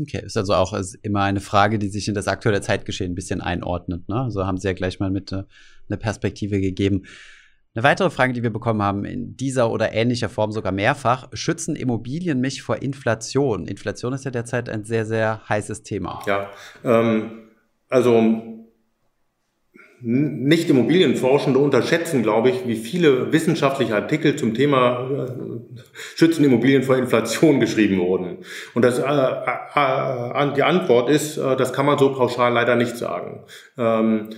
[0.01, 3.41] Okay, ist also auch immer eine Frage, die sich in das aktuelle Zeitgeschehen ein bisschen
[3.41, 4.09] einordnet.
[4.09, 4.26] Ne?
[4.31, 5.43] So haben Sie ja gleich mal mit äh,
[5.89, 7.05] eine Perspektive gegeben.
[7.79, 11.76] Eine weitere Frage, die wir bekommen haben, in dieser oder ähnlicher Form sogar mehrfach, schützen
[11.76, 13.68] Immobilien mich vor Inflation?
[13.68, 16.20] Inflation ist ja derzeit ein sehr, sehr heißes Thema.
[16.26, 16.51] Ja,
[16.83, 17.51] ähm,
[17.89, 18.66] also
[20.01, 25.81] nicht Immobilienforschende unterschätzen, glaube ich, wie viele wissenschaftliche Artikel zum Thema äh,
[26.16, 28.39] schützen Immobilien vor Inflation geschrieben wurden.
[28.74, 32.97] Und das, äh, äh, die Antwort ist, äh, das kann man so pauschal leider nicht
[32.97, 33.45] sagen.
[33.76, 34.31] Ähm,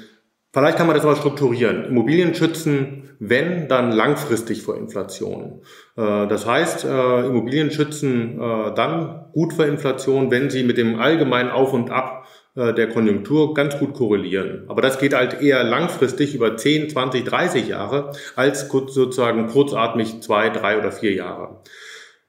[0.53, 1.87] vielleicht kann man das aber strukturieren.
[1.87, 5.63] Immobilien schützen, wenn, dann langfristig vor Inflation.
[5.97, 11.51] Äh, das heißt, äh, Immobilien schützen dann gut vor Inflation, wenn sie mit dem allgemeinen
[11.51, 14.65] Auf und Ab äh, der Konjunktur ganz gut korrelieren.
[14.69, 20.51] Aber das geht halt eher langfristig über 10, 20, 30 Jahre als sozusagen kurzatmig zwei,
[20.51, 21.63] drei oder vier Jahre.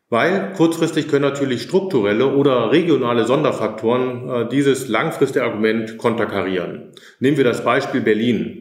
[0.09, 6.91] Weil kurzfristig können natürlich strukturelle oder regionale Sonderfaktoren äh, dieses langfristige Argument konterkarieren.
[7.19, 8.60] Nehmen wir das Beispiel Berlin.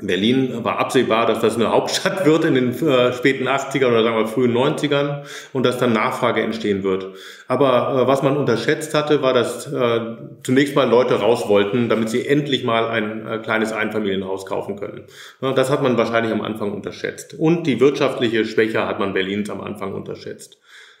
[0.00, 4.16] Berlin war absehbar, dass das eine Hauptstadt wird in den äh, späten 80ern oder sagen
[4.16, 7.14] wir frühen 90ern und dass dann Nachfrage entstehen wird.
[7.48, 10.00] Aber äh, was man unterschätzt hatte, war, dass äh,
[10.42, 15.04] zunächst mal Leute raus wollten, damit sie endlich mal ein äh, kleines Einfamilienhaus kaufen können.
[15.40, 17.34] Ja, das hat man wahrscheinlich am Anfang unterschätzt.
[17.34, 20.58] Und die wirtschaftliche Schwäche hat man Berlins am Anfang unterschätzt.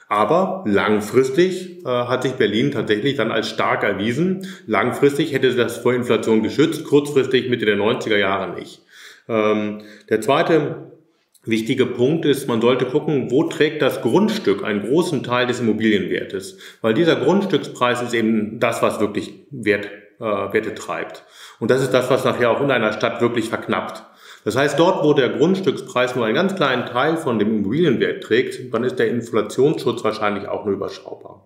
[0.08, 4.46] Aber langfristig äh, hat sich Berlin tatsächlich dann als stark erwiesen.
[4.66, 8.85] Langfristig hätte das vor Inflation geschützt, kurzfristig Mitte der 90er Jahre nicht.
[9.28, 10.92] Ähm, der zweite
[11.44, 16.58] wichtige Punkt ist, man sollte gucken, wo trägt das Grundstück einen großen Teil des Immobilienwertes.
[16.82, 19.86] Weil dieser Grundstückspreis ist eben das, was wirklich Wert,
[20.18, 21.24] äh, Werte treibt.
[21.60, 24.04] Und das ist das, was nachher auch in einer Stadt wirklich verknappt.
[24.44, 28.72] Das heißt, dort, wo der Grundstückspreis nur einen ganz kleinen Teil von dem Immobilienwert trägt,
[28.72, 31.45] dann ist der Inflationsschutz wahrscheinlich auch nur überschaubar.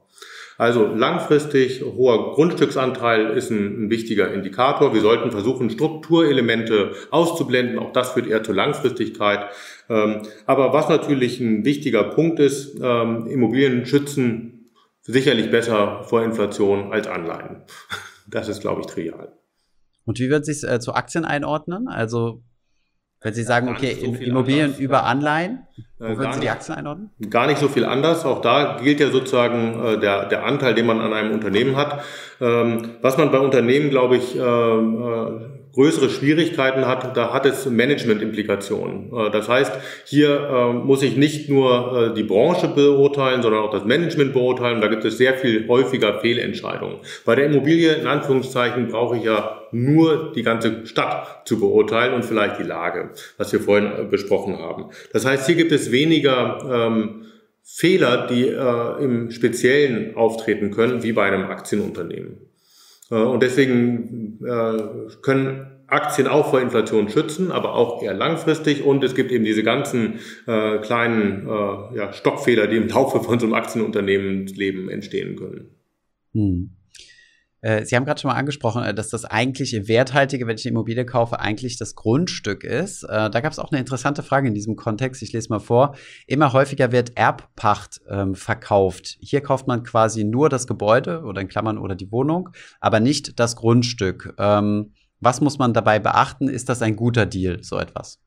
[0.61, 4.93] Also langfristig hoher Grundstücksanteil ist ein, ein, wichtiger Indikator.
[4.93, 7.79] Wir sollten versuchen, Strukturelemente auszublenden.
[7.79, 9.47] Auch das führt eher zur Langfristigkeit.
[9.89, 16.93] Ähm, aber was natürlich ein wichtiger Punkt ist, ähm, Immobilien schützen sicherlich besser vor Inflation
[16.93, 17.63] als Anleihen.
[18.27, 19.33] Das ist, glaube ich, trivial.
[20.05, 21.89] Und wie wird sich äh, zu Aktien einordnen?
[21.89, 22.43] Also
[23.23, 25.61] wenn Sie sagen, okay, so Immobilien anders, über Anleihen,
[25.99, 27.11] wo äh, würden Sie die Aktien einordnen?
[27.29, 28.25] Gar nicht so viel anders.
[28.25, 32.03] Auch da gilt ja sozusagen äh, der, der Anteil, den man an einem Unternehmen hat.
[32.41, 37.67] Ähm, was man bei Unternehmen, glaube ich, äh, äh, größere Schwierigkeiten hat, da hat es
[37.67, 39.13] Management-Implikationen.
[39.13, 39.73] Äh, das heißt,
[40.05, 44.81] hier äh, muss ich nicht nur äh, die Branche beurteilen, sondern auch das Management beurteilen.
[44.81, 46.97] Da gibt es sehr viel häufiger Fehlentscheidungen.
[47.25, 52.25] Bei der Immobilie, in Anführungszeichen, brauche ich ja nur die ganze Stadt zu beurteilen und
[52.25, 54.87] vielleicht die Lage, was wir vorhin besprochen haben.
[55.13, 57.27] Das heißt, hier gibt es weniger ähm,
[57.63, 62.50] Fehler, die äh, im Speziellen auftreten können, wie bei einem Aktienunternehmen.
[63.11, 68.85] Äh, und deswegen äh, können Aktien auch vor Inflation schützen, aber auch eher langfristig.
[68.85, 73.39] Und es gibt eben diese ganzen äh, kleinen äh, ja, Stockfehler, die im Laufe von
[73.39, 75.71] so einem Aktienunternehmensleben entstehen können.
[76.33, 76.71] Hm.
[77.63, 80.73] Äh, Sie haben gerade schon mal angesprochen, äh, dass das eigentliche Werthaltige, wenn ich eine
[80.73, 83.05] Immobilie kaufe, eigentlich das Grundstück ist.
[83.05, 85.23] Äh, da gab es auch eine interessante Frage in diesem Kontext.
[85.23, 85.97] Ich lese mal vor.
[86.27, 89.19] Immer häufiger wird Erbpacht ähm, verkauft.
[89.21, 92.51] Hier kauft man quasi nur das Gebäude oder in Klammern oder die Wohnung,
[92.81, 94.35] aber nicht das Grundstück.
[94.39, 96.49] Ähm, was muss man dabei beachten?
[96.49, 98.19] Ist das ein guter Deal, so etwas?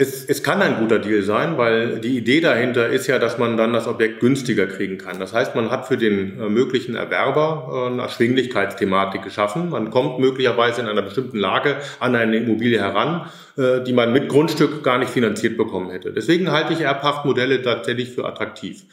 [0.00, 3.56] Es, es kann ein guter Deal sein, weil die Idee dahinter ist ja, dass man
[3.56, 5.18] dann das Objekt günstiger kriegen kann.
[5.18, 9.70] Das heißt, man hat für den äh, möglichen Erwerber äh, eine Erschwinglichkeitsthematik geschaffen.
[9.70, 14.28] Man kommt möglicherweise in einer bestimmten Lage an eine Immobilie heran, äh, die man mit
[14.28, 16.12] Grundstück gar nicht finanziert bekommen hätte.
[16.12, 18.84] Deswegen halte ich Erbpachtmodelle tatsächlich für attraktiv.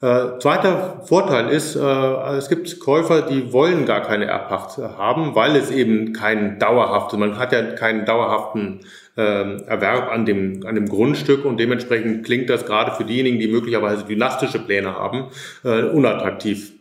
[0.00, 5.56] Äh, zweiter Vorteil ist, äh, es gibt Käufer, die wollen gar keine Erbpacht haben, weil
[5.56, 8.82] es eben kein dauerhaftes, man hat ja keinen dauerhaften
[9.16, 13.48] äh, Erwerb an dem, an dem Grundstück und dementsprechend klingt das gerade für diejenigen, die
[13.48, 15.26] möglicherweise dynastische Pläne haben,
[15.64, 16.72] äh, unattraktiv.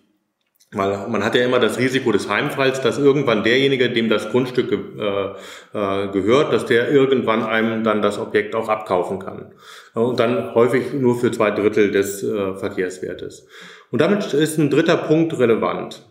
[0.76, 4.72] Weil man hat ja immer das Risiko des Heimfalls, dass irgendwann derjenige, dem das Grundstück
[4.72, 9.54] äh, äh, gehört, dass der irgendwann einem dann das Objekt auch abkaufen kann.
[9.94, 13.48] Und dann häufig nur für zwei Drittel des äh, Verkehrswertes.
[13.92, 16.04] Und damit ist ein dritter Punkt relevant.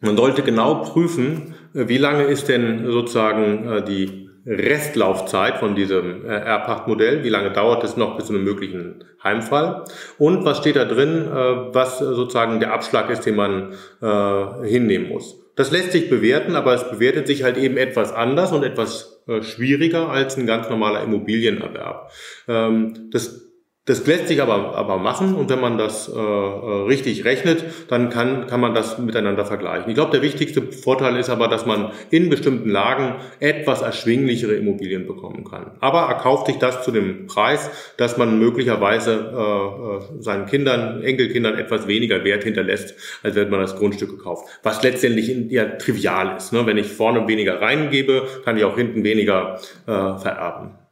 [0.00, 6.24] Man sollte genau prüfen, äh, wie lange ist denn sozusagen äh, die Restlaufzeit von diesem
[6.24, 9.84] äh, Erbpachtmodell, wie lange dauert es noch bis zu einem möglichen Heimfall
[10.18, 15.08] und was steht da drin, äh, was sozusagen der Abschlag ist, den man äh, hinnehmen
[15.08, 15.40] muss.
[15.56, 20.10] Das lässt sich bewerten, aber es bewertet sich halt eben etwas anders und etwas schwieriger
[20.10, 22.10] als ein ganz normaler Immobilienerwerb.
[22.46, 23.53] Ähm, das
[23.86, 28.08] das lässt sich aber, aber machen und wenn man das äh, äh, richtig rechnet, dann
[28.08, 29.90] kann, kann man das miteinander vergleichen.
[29.90, 35.06] Ich glaube, der wichtigste Vorteil ist aber, dass man in bestimmten Lagen etwas erschwinglichere Immobilien
[35.06, 35.72] bekommen kann.
[35.80, 41.02] Aber er kauft sich das zu dem Preis, dass man möglicherweise äh, äh, seinen Kindern,
[41.02, 44.48] Enkelkindern etwas weniger Wert hinterlässt, als wenn man das Grundstück gekauft.
[44.62, 46.54] Was letztendlich ja trivial ist.
[46.54, 46.64] Ne?
[46.64, 50.83] Wenn ich vorne weniger reingebe, kann ich auch hinten weniger äh, vererben.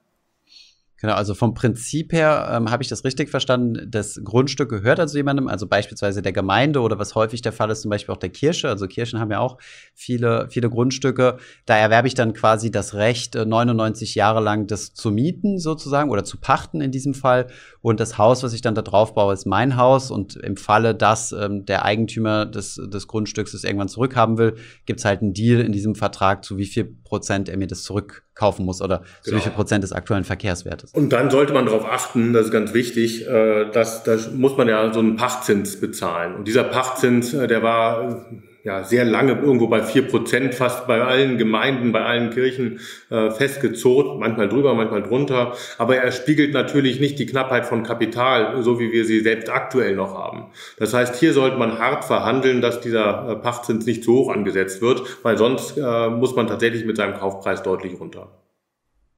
[1.02, 3.90] Genau, also vom Prinzip her ähm, habe ich das richtig verstanden.
[3.90, 7.82] Das Grundstück gehört also jemandem, also beispielsweise der Gemeinde oder was häufig der Fall ist,
[7.82, 8.68] zum Beispiel auch der Kirche.
[8.68, 9.58] Also Kirchen haben ja auch
[9.94, 11.38] viele, viele Grundstücke.
[11.66, 16.08] Da erwerbe ich dann quasi das Recht, 99 äh, Jahre lang das zu mieten sozusagen
[16.08, 17.48] oder zu pachten in diesem Fall.
[17.82, 20.10] Und das Haus, was ich dann da drauf baue, ist mein Haus.
[20.10, 24.54] Und im Falle, dass ähm, der Eigentümer des, des Grundstücks es irgendwann zurückhaben will,
[24.86, 28.64] gibt's halt einen Deal in diesem Vertrag, zu wie viel Prozent er mir das zurückkaufen
[28.64, 29.08] muss oder genau.
[29.22, 30.92] zu wie viel Prozent des aktuellen Verkehrswertes.
[30.92, 34.68] Und dann sollte man darauf achten, das ist ganz wichtig, äh, dass da muss man
[34.68, 36.36] ja so einen Pachtzins bezahlen.
[36.36, 38.24] Und dieser Pachtzins, äh, der war
[38.64, 43.30] ja sehr lange irgendwo bei vier Prozent fast bei allen Gemeinden, bei allen Kirchen äh,
[43.30, 45.54] festgezurrt, manchmal drüber, manchmal drunter.
[45.78, 49.96] Aber er spiegelt natürlich nicht die Knappheit von Kapital, so wie wir sie selbst aktuell
[49.96, 50.50] noch haben.
[50.78, 54.80] Das heißt, hier sollte man hart verhandeln, dass dieser äh, Pachtzins nicht zu hoch angesetzt
[54.80, 58.30] wird, weil sonst äh, muss man tatsächlich mit seinem Kaufpreis deutlich runter.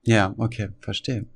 [0.02, 1.26] Ja, okay, verstehe.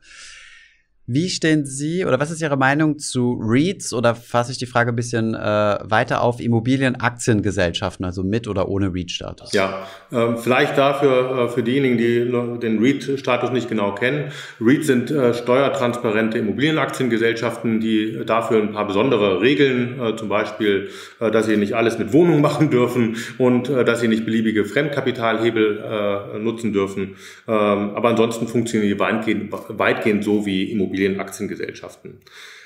[1.11, 4.93] Wie stehen Sie oder was ist Ihre Meinung zu REITs oder fasse ich die Frage
[4.93, 9.55] ein bisschen äh, weiter auf Immobilienaktiengesellschaften, also mit oder ohne REIT-Status?
[9.55, 14.33] Ja, äh, vielleicht dafür äh, für diejenigen, die den REIT-Status nicht genau kennen.
[14.61, 20.91] REITs sind äh, steuertransparente Immobilienaktiengesellschaften, die dafür ein paar besondere Regeln, äh, zum Beispiel,
[21.21, 26.39] äh, dass sie nicht alles mit Wohnungen machen dürfen und dass sie nicht beliebige Fremdkapitalhebel
[26.41, 27.17] nutzen dürfen.
[27.47, 27.55] Ähm,
[27.95, 32.19] aber ansonsten funktionieren die weitgehend, weitgehend so wie Immobilien Immobilienaktiengesellschaften.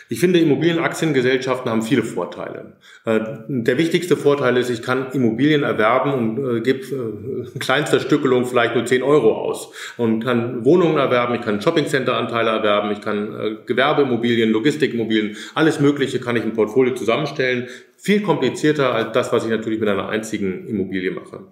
[0.08, 2.74] Ich finde, Immobilienaktiengesellschaften haben viele Vorteile.
[3.06, 8.44] Äh, der wichtigste Vorteil ist, ich kann Immobilien erwerben und äh, gebe äh, kleinster Stückelung
[8.44, 13.60] vielleicht nur 10 Euro aus und kann Wohnungen erwerben, ich kann Shoppingcenter-Anteile erwerben, ich kann
[13.64, 17.68] Gewerbeimmobilien, Logistikimmobilien, alles Mögliche kann ich im Portfolio zusammenstellen.
[17.96, 21.46] Viel komplizierter als das, was ich natürlich mit einer einzigen Immobilie mache.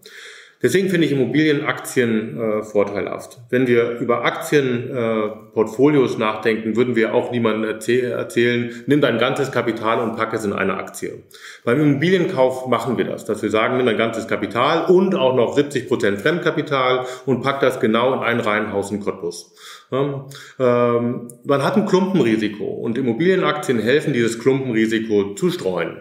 [0.63, 3.39] Deswegen finde ich Immobilienaktien äh, vorteilhaft.
[3.49, 9.53] Wenn wir über Aktienportfolios äh, nachdenken, würden wir auch niemandem erzäh erzählen, nimm dein ganzes
[9.53, 11.23] Kapital und pack es in eine Aktie.
[11.65, 15.55] Beim Immobilienkauf machen wir das, dass wir sagen, nimm dein ganzes Kapital und auch noch
[15.55, 19.55] 70 Prozent Fremdkapital und pack das genau in ein Reihenhaus in Cottbus.
[19.91, 20.27] Ja,
[20.59, 25.97] ähm, man hat ein Klumpenrisiko und Immobilienaktien helfen, dieses Klumpenrisiko zu streuen.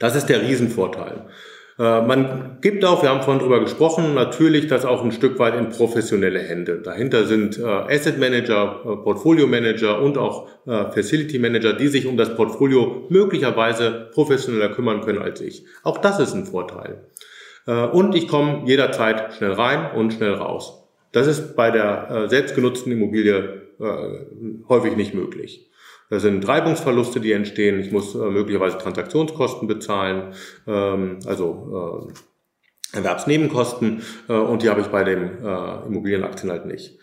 [0.00, 1.26] Das ist der Riesenvorteil.
[1.78, 5.54] Äh, man gibt auch, wir haben vorhin drüber gesprochen, natürlich das auch ein Stück weit
[5.56, 6.80] in professionelle Hände.
[6.80, 12.16] Dahinter sind äh, Asset Manager, äh, Portfolio Manager und auch Facility Manager, die sich um
[12.16, 15.66] das Portfolio möglicherweise professioneller kümmern können als ich.
[15.82, 17.04] Auch das ist ein Vorteil.
[17.66, 20.86] Und ich komme jederzeit schnell rein und schnell raus.
[21.12, 23.60] Das ist bei der selbstgenutzten Immobilie
[24.70, 25.68] häufig nicht möglich.
[26.14, 27.80] Das sind Reibungsverluste, die entstehen.
[27.80, 30.32] Ich muss äh, möglicherweise Transaktionskosten bezahlen,
[30.64, 32.12] ähm, also
[32.94, 37.00] äh, Erwerbsnebenkosten äh, und die habe ich bei den äh, Immobilienaktien halt nicht.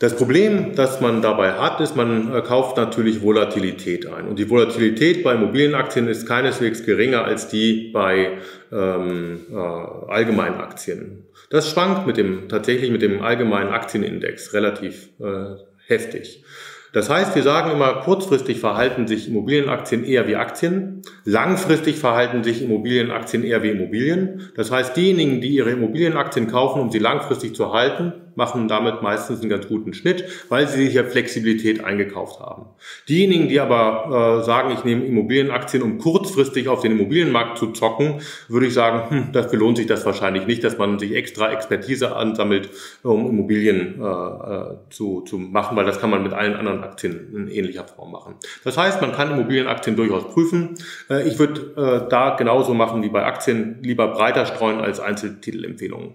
[0.00, 4.26] Das Problem, das man dabei hat, ist, man kauft natürlich Volatilität ein.
[4.26, 8.38] Und die Volatilität bei Immobilienaktien ist keineswegs geringer als die bei
[8.72, 11.26] ähm, äh, allgemeinen Aktien.
[11.50, 15.56] Das schwankt mit dem, tatsächlich mit dem allgemeinen Aktienindex relativ äh,
[15.86, 16.44] heftig.
[16.92, 22.62] Das heißt, wir sagen immer, kurzfristig verhalten sich Immobilienaktien eher wie Aktien, langfristig verhalten sich
[22.62, 24.50] Immobilienaktien eher wie Immobilien.
[24.56, 29.40] Das heißt, diejenigen, die ihre Immobilienaktien kaufen, um sie langfristig zu halten, machen damit meistens
[29.40, 32.66] einen ganz guten Schnitt, weil sie sich ja Flexibilität eingekauft haben.
[33.08, 38.20] Diejenigen, die aber äh, sagen, ich nehme Immobilienaktien, um kurzfristig auf den Immobilienmarkt zu zocken,
[38.48, 42.14] würde ich sagen, hm, dafür lohnt sich das wahrscheinlich nicht, dass man sich extra Expertise
[42.14, 42.70] ansammelt,
[43.02, 47.34] um Immobilien äh, äh, zu, zu machen, weil das kann man mit allen anderen Aktien
[47.34, 48.34] in ähnlicher Form machen.
[48.64, 50.74] Das heißt, man kann Immobilienaktien durchaus prüfen.
[51.08, 56.14] Äh, ich würde äh, da genauso machen wie bei Aktien, lieber breiter streuen als Einzeltitelempfehlungen.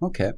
[0.00, 0.32] Okay.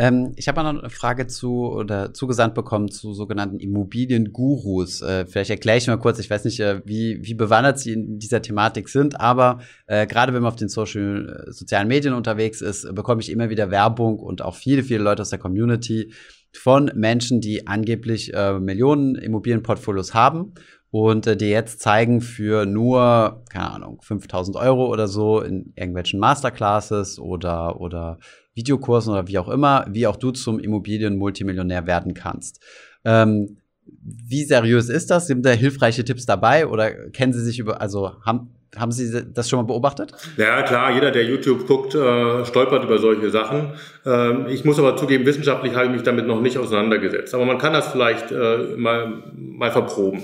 [0.00, 5.02] Ähm, ich habe noch eine Frage zu oder zugesandt bekommen zu sogenannten Immobiliengurus.
[5.02, 8.20] Äh, vielleicht erkläre ich mal kurz, ich weiß nicht, äh, wie, wie bewandert Sie in
[8.20, 12.60] dieser Thematik sind, aber äh, gerade wenn man auf den Social, äh, sozialen Medien unterwegs
[12.60, 16.12] ist, bekomme ich immer wieder Werbung und auch viele, viele Leute aus der Community
[16.52, 20.52] von Menschen, die angeblich äh, Millionen Immobilienportfolios haben
[20.92, 26.20] und äh, die jetzt zeigen für nur, keine Ahnung, 5000 Euro oder so in irgendwelchen
[26.20, 28.20] Masterclasses oder, oder
[28.58, 32.60] Videokursen oder wie auch immer, wie auch du zum Immobilien-Multimillionär werden kannst.
[33.04, 33.58] Ähm,
[34.02, 35.28] wie seriös ist das?
[35.28, 39.48] Sind da hilfreiche Tipps dabei oder kennen Sie sich über, also haben, haben Sie das
[39.48, 40.12] schon mal beobachtet?
[40.36, 43.74] Ja, klar, jeder, der YouTube guckt, äh, stolpert über solche Sachen.
[44.04, 47.34] Ähm, ich muss aber zugeben, wissenschaftlich habe ich mich damit noch nicht auseinandergesetzt.
[47.34, 50.22] Aber man kann das vielleicht äh, mal, mal verproben.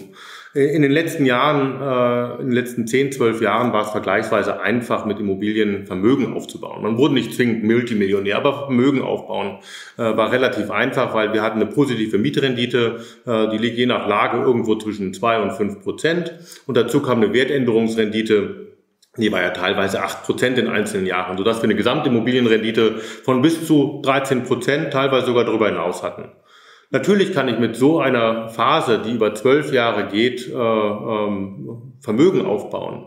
[0.54, 5.04] In den letzten Jahren, äh, in den letzten 10, 12 Jahren war es vergleichsweise einfach,
[5.04, 6.80] mit Immobilien Vermögen aufzubauen.
[6.80, 9.58] Man wurde nicht zwingend Multimillionär, aber Vermögen aufbauen
[9.98, 14.06] äh, war relativ einfach, weil wir hatten eine positive Mietrendite, äh, die liegt je nach
[14.06, 16.32] Lage irgendwo zwischen 2 und 5 Prozent.
[16.68, 18.68] Und dazu kam eine Wertänderungsrendite,
[19.16, 23.66] die war ja teilweise 8 Prozent in einzelnen Jahren, sodass wir eine Gesamtimmobilienrendite von bis
[23.66, 26.30] zu 13 Prozent, teilweise sogar darüber hinaus hatten.
[26.90, 32.44] Natürlich kann ich mit so einer Phase, die über zwölf Jahre geht, äh, ähm, Vermögen
[32.44, 33.06] aufbauen.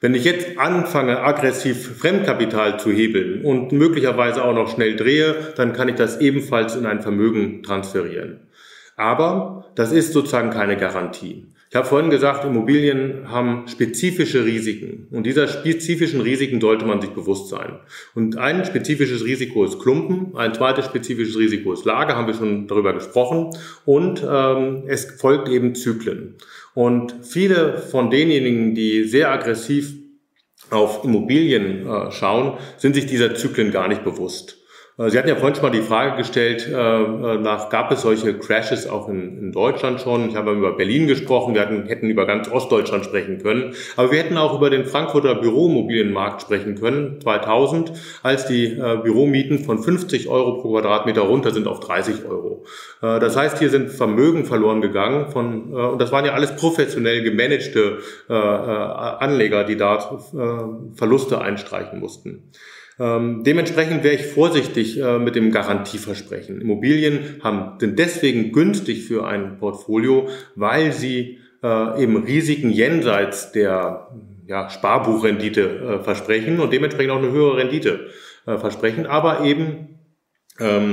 [0.00, 5.72] Wenn ich jetzt anfange, aggressiv Fremdkapital zu hebeln und möglicherweise auch noch schnell drehe, dann
[5.72, 8.48] kann ich das ebenfalls in ein Vermögen transferieren.
[8.96, 11.46] Aber das ist sozusagen keine Garantie.
[11.68, 15.08] Ich habe vorhin gesagt, Immobilien haben spezifische Risiken.
[15.10, 17.80] Und dieser spezifischen Risiken sollte man sich bewusst sein.
[18.14, 22.68] Und ein spezifisches Risiko ist Klumpen, ein zweites spezifisches Risiko ist Lage, haben wir schon
[22.68, 23.50] darüber gesprochen.
[23.84, 26.36] Und ähm, es folgt eben Zyklen.
[26.74, 29.92] Und viele von denjenigen, die sehr aggressiv
[30.70, 34.55] auf Immobilien äh, schauen, sind sich dieser Zyklen gar nicht bewusst.
[34.98, 38.02] Äh, Sie hatten ja vorhin schon mal die Frage gestellt, äh, äh, nach, gab es
[38.02, 40.28] solche Crashes auch in, in Deutschland schon?
[40.28, 44.18] Ich habe über Berlin gesprochen, wir hatten, hätten über ganz Ostdeutschland sprechen können, aber wir
[44.18, 47.92] hätten auch über den Frankfurter Büromobilienmarkt sprechen können, 2000,
[48.22, 48.68] als die
[49.02, 52.64] Büromieten von 50 Euro pro Quadratmeter runter sind auf 30 Euro.
[53.00, 57.98] Das heißt, hier sind Vermögen verloren gegangen von, und das waren ja alles professionell gemanagte
[58.28, 60.18] Anleger, die da
[60.94, 62.50] Verluste einstreichen mussten.
[62.98, 66.60] Ähm, dementsprechend wäre ich vorsichtig äh, mit dem Garantieversprechen.
[66.60, 74.08] Immobilien haben, sind deswegen günstig für ein Portfolio, weil sie äh, eben Risiken jenseits der
[74.46, 78.06] ja, Sparbuchrendite äh, versprechen und dementsprechend auch eine höhere Rendite
[78.46, 79.95] äh, versprechen, aber eben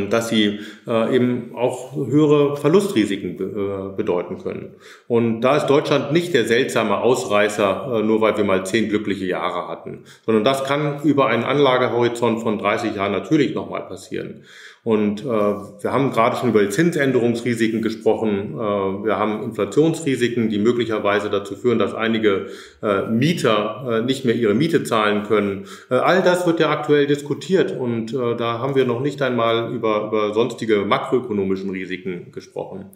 [0.09, 4.75] dass sie äh, eben auch höhere Verlustrisiken äh, bedeuten können.
[5.07, 9.25] Und da ist Deutschland nicht der seltsame Ausreißer, äh, nur weil wir mal zehn glückliche
[9.25, 14.43] Jahre hatten, sondern das kann über einen Anlagehorizont von 30 Jahren natürlich nochmal passieren.
[14.83, 18.53] Und äh, wir haben gerade schon über die Zinsänderungsrisiken gesprochen.
[18.53, 22.47] Äh, wir haben Inflationsrisiken, die möglicherweise dazu führen, dass einige
[22.81, 25.67] äh, Mieter äh, nicht mehr ihre Miete zahlen können.
[25.89, 29.73] Äh, all das wird ja aktuell diskutiert und äh, da haben wir noch nicht einmal
[29.73, 32.87] über, über sonstige makroökonomischen Risiken gesprochen.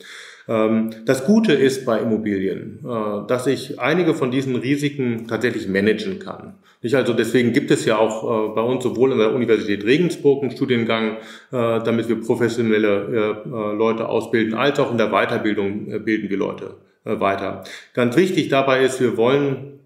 [0.47, 6.19] Ähm, das Gute ist bei Immobilien, äh, dass ich einige von diesen Risiken tatsächlich managen
[6.19, 6.53] kann.
[6.95, 10.51] also deswegen gibt es ja auch äh, bei uns sowohl an der Universität Regensburg einen
[10.51, 11.17] Studiengang,
[11.51, 17.63] äh, damit wir professionelle Leute ausbilden, als auch in der Weiterbildung bilden wir Leute weiter.
[17.93, 19.76] Ganz wichtig dabei ist, wir wollen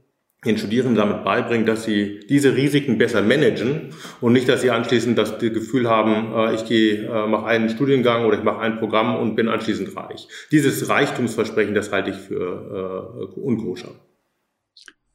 [0.46, 5.16] den Studierenden damit beibringen, dass sie diese Risiken besser managen und nicht, dass sie anschließend
[5.16, 9.16] das Gefühl haben, äh, ich gehe, äh, mache einen Studiengang oder ich mache ein Programm
[9.18, 10.28] und bin anschließend reich.
[10.52, 13.92] Dieses Reichtumsversprechen, das halte ich für äh, unkoscher.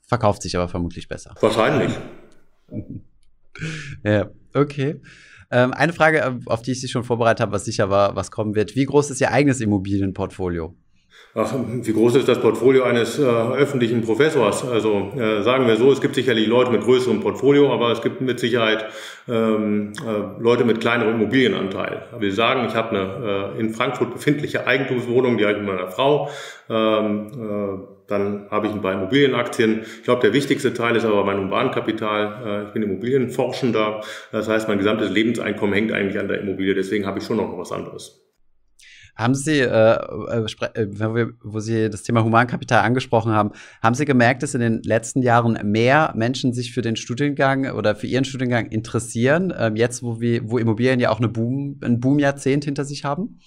[0.03, 1.35] Verkauft sich aber vermutlich besser.
[1.41, 1.93] Wahrscheinlich.
[4.05, 5.01] ja, okay.
[5.51, 8.55] Ähm, eine Frage, auf die ich Sie schon vorbereitet habe, was sicher war, was kommen
[8.55, 8.77] wird.
[8.77, 10.77] Wie groß ist Ihr eigenes Immobilienportfolio?
[11.39, 14.66] Ach, wie groß ist das Portfolio eines äh, öffentlichen Professors?
[14.66, 18.22] Also äh, sagen wir so, es gibt sicherlich Leute mit größerem Portfolio, aber es gibt
[18.22, 18.87] mit Sicherheit
[19.28, 22.07] ähm, äh, Leute mit kleinerem Immobilienanteil.
[22.18, 25.91] Wir sagen, ich habe eine äh, in Frankfurt befindliche Eigentumswohnung, die habe ich mit meiner
[25.91, 26.30] Frau.
[26.70, 29.82] Ähm, äh, dann habe ich ein paar Immobilienaktien.
[29.82, 32.47] Ich glaube, der wichtigste Teil ist aber mein Humankapital.
[32.47, 34.01] Äh, ich bin Immobilienforschender.
[34.32, 36.74] Das heißt, mein gesamtes Lebenseinkommen hängt eigentlich an der Immobilie.
[36.74, 38.26] Deswegen habe ich schon noch was anderes.
[39.17, 40.45] Haben Sie, äh, äh,
[40.75, 43.53] äh wo Sie das Thema Humankapital angesprochen haben,
[43.83, 47.97] haben Sie gemerkt, dass in den letzten Jahren mehr Menschen sich für den Studiengang oder
[47.97, 51.99] für Ihren Studiengang interessieren, äh, jetzt wo, wir, wo Immobilien ja auch eine Boom, ein
[52.01, 53.41] Boomjahrzehnt hinter sich haben?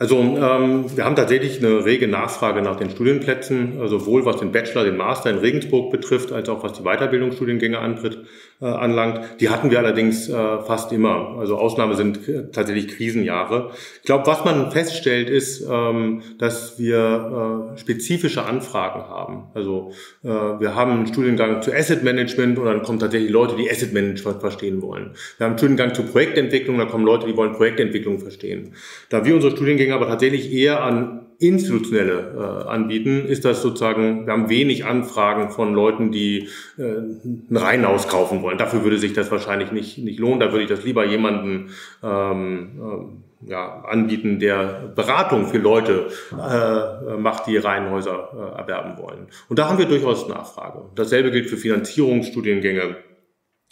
[0.00, 4.50] Also ähm, wir haben tatsächlich eine rege Nachfrage nach den Studienplätzen, also sowohl was den
[4.50, 8.24] Bachelor, den Master in Regensburg betrifft, als auch was die Weiterbildungsstudiengänge antritt,
[8.60, 9.20] äh, anlangt.
[9.40, 11.36] Die hatten wir allerdings äh, fast immer.
[11.38, 13.70] Also Ausnahme sind äh, tatsächlich Krisenjahre.
[13.96, 19.48] Ich glaube, was man feststellt, ist, ähm, dass wir äh, spezifische Anfragen haben.
[19.54, 19.92] Also
[20.22, 23.92] äh, wir haben einen Studiengang zu Asset Management und dann kommen tatsächlich Leute, die Asset
[23.92, 25.14] Management verstehen wollen.
[25.38, 28.74] Wir haben einen Studiengang zu Projektentwicklung, da kommen Leute, die wollen Projektentwicklung verstehen.
[29.08, 34.26] Da wir unsere Studiengänge Studiengänge aber tatsächlich eher an institutionelle äh, anbieten, ist das sozusagen,
[34.26, 38.58] wir haben wenig Anfragen von Leuten, die äh, ein Reihenhaus kaufen wollen.
[38.58, 40.38] Dafür würde sich das wahrscheinlich nicht, nicht lohnen.
[40.38, 41.70] Da würde ich das lieber jemanden
[42.02, 49.28] ähm, äh, ja, anbieten, der Beratung für Leute äh, macht, die Reihenhäuser äh, erwerben wollen.
[49.48, 50.90] Und da haben wir durchaus Nachfrage.
[50.94, 52.96] Dasselbe gilt für Finanzierungsstudiengänge.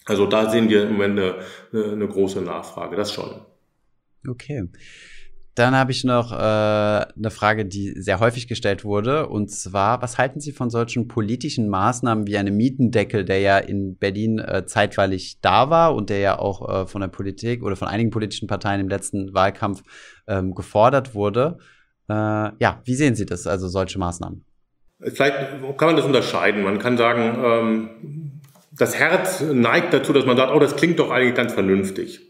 [0.07, 1.35] Also da sehen wir im Moment eine,
[1.93, 3.43] eine große Nachfrage, das schon.
[4.27, 4.69] Okay.
[5.59, 9.26] Dann habe ich noch äh, eine Frage, die sehr häufig gestellt wurde.
[9.28, 13.96] Und zwar, was halten Sie von solchen politischen Maßnahmen wie einem Mietendeckel, der ja in
[13.96, 17.88] Berlin äh, zeitweilig da war und der ja auch äh, von der Politik oder von
[17.88, 19.82] einigen politischen Parteien im letzten Wahlkampf
[20.28, 21.59] ähm, gefordert wurde?
[22.09, 24.44] Äh, ja, wie sehen Sie das, also solche Maßnahmen?
[25.00, 25.36] Vielleicht
[25.76, 26.62] kann man das unterscheiden.
[26.62, 28.40] Man kann sagen, ähm,
[28.76, 32.28] das Herz neigt dazu, dass man sagt, oh, das klingt doch eigentlich ganz vernünftig.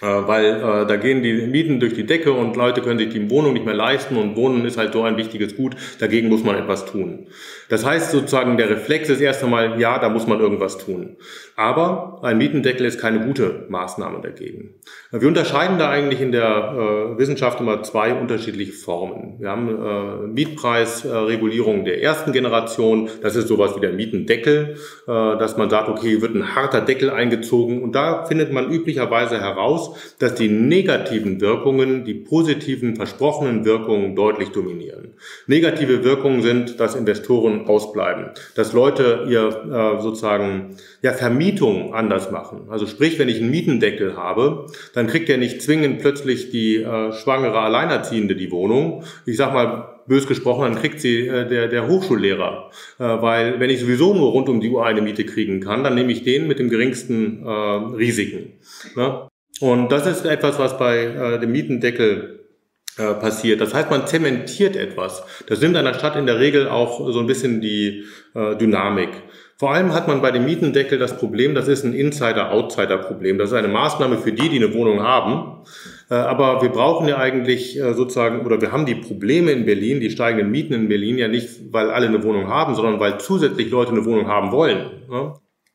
[0.00, 3.30] Äh, weil äh, da gehen die Mieten durch die Decke und Leute können sich die
[3.30, 6.56] Wohnung nicht mehr leisten und Wohnen ist halt so ein wichtiges Gut, dagegen muss man
[6.56, 7.26] etwas tun.
[7.68, 11.16] Das heißt sozusagen, der Reflex ist erst einmal, ja, da muss man irgendwas tun.
[11.58, 14.74] Aber ein Mietendeckel ist keine gute Maßnahme dagegen.
[15.10, 19.40] Wir unterscheiden da eigentlich in der äh, Wissenschaft immer zwei unterschiedliche Formen.
[19.40, 24.76] Wir haben äh, Mietpreisregulierung der ersten Generation, das ist sowas wie der Mietendeckel,
[25.08, 29.40] äh, dass man sagt, okay, wird ein harter Deckel eingezogen und da findet man üblicherweise
[29.40, 35.14] heraus, dass die negativen Wirkungen die positiven versprochenen Wirkungen deutlich dominieren.
[35.48, 41.12] Negative Wirkungen sind, dass Investoren ausbleiben, dass Leute ihr äh, sozusagen ja,
[41.48, 42.66] Vermietung anders machen.
[42.68, 47.12] Also sprich, wenn ich einen Mietendeckel habe, dann kriegt ja nicht zwingend plötzlich die äh,
[47.12, 49.04] schwangere Alleinerziehende die Wohnung.
[49.24, 52.70] Ich sag mal, bös gesprochen, dann kriegt sie äh, der, der Hochschullehrer.
[52.98, 55.94] Äh, weil wenn ich sowieso nur rund um die Uhr eine Miete kriegen kann, dann
[55.94, 58.58] nehme ich den mit dem geringsten äh, Risiken.
[58.96, 59.28] Ne?
[59.60, 62.46] Und das ist etwas, was bei äh, dem Mietendeckel
[62.98, 63.60] äh, passiert.
[63.60, 65.22] Das heißt, man zementiert etwas.
[65.46, 69.10] Das nimmt einer Stadt in der Regel auch so ein bisschen die äh, Dynamik.
[69.58, 73.38] Vor allem hat man bei dem Mietendeckel das Problem, das ist ein Insider-Outsider-Problem.
[73.38, 75.64] Das ist eine Maßnahme für die, die eine Wohnung haben.
[76.08, 79.98] Äh, aber wir brauchen ja eigentlich äh, sozusagen, oder wir haben die Probleme in Berlin,
[79.98, 83.68] die steigenden Mieten in Berlin ja nicht, weil alle eine Wohnung haben, sondern weil zusätzlich
[83.68, 84.86] Leute eine Wohnung haben wollen.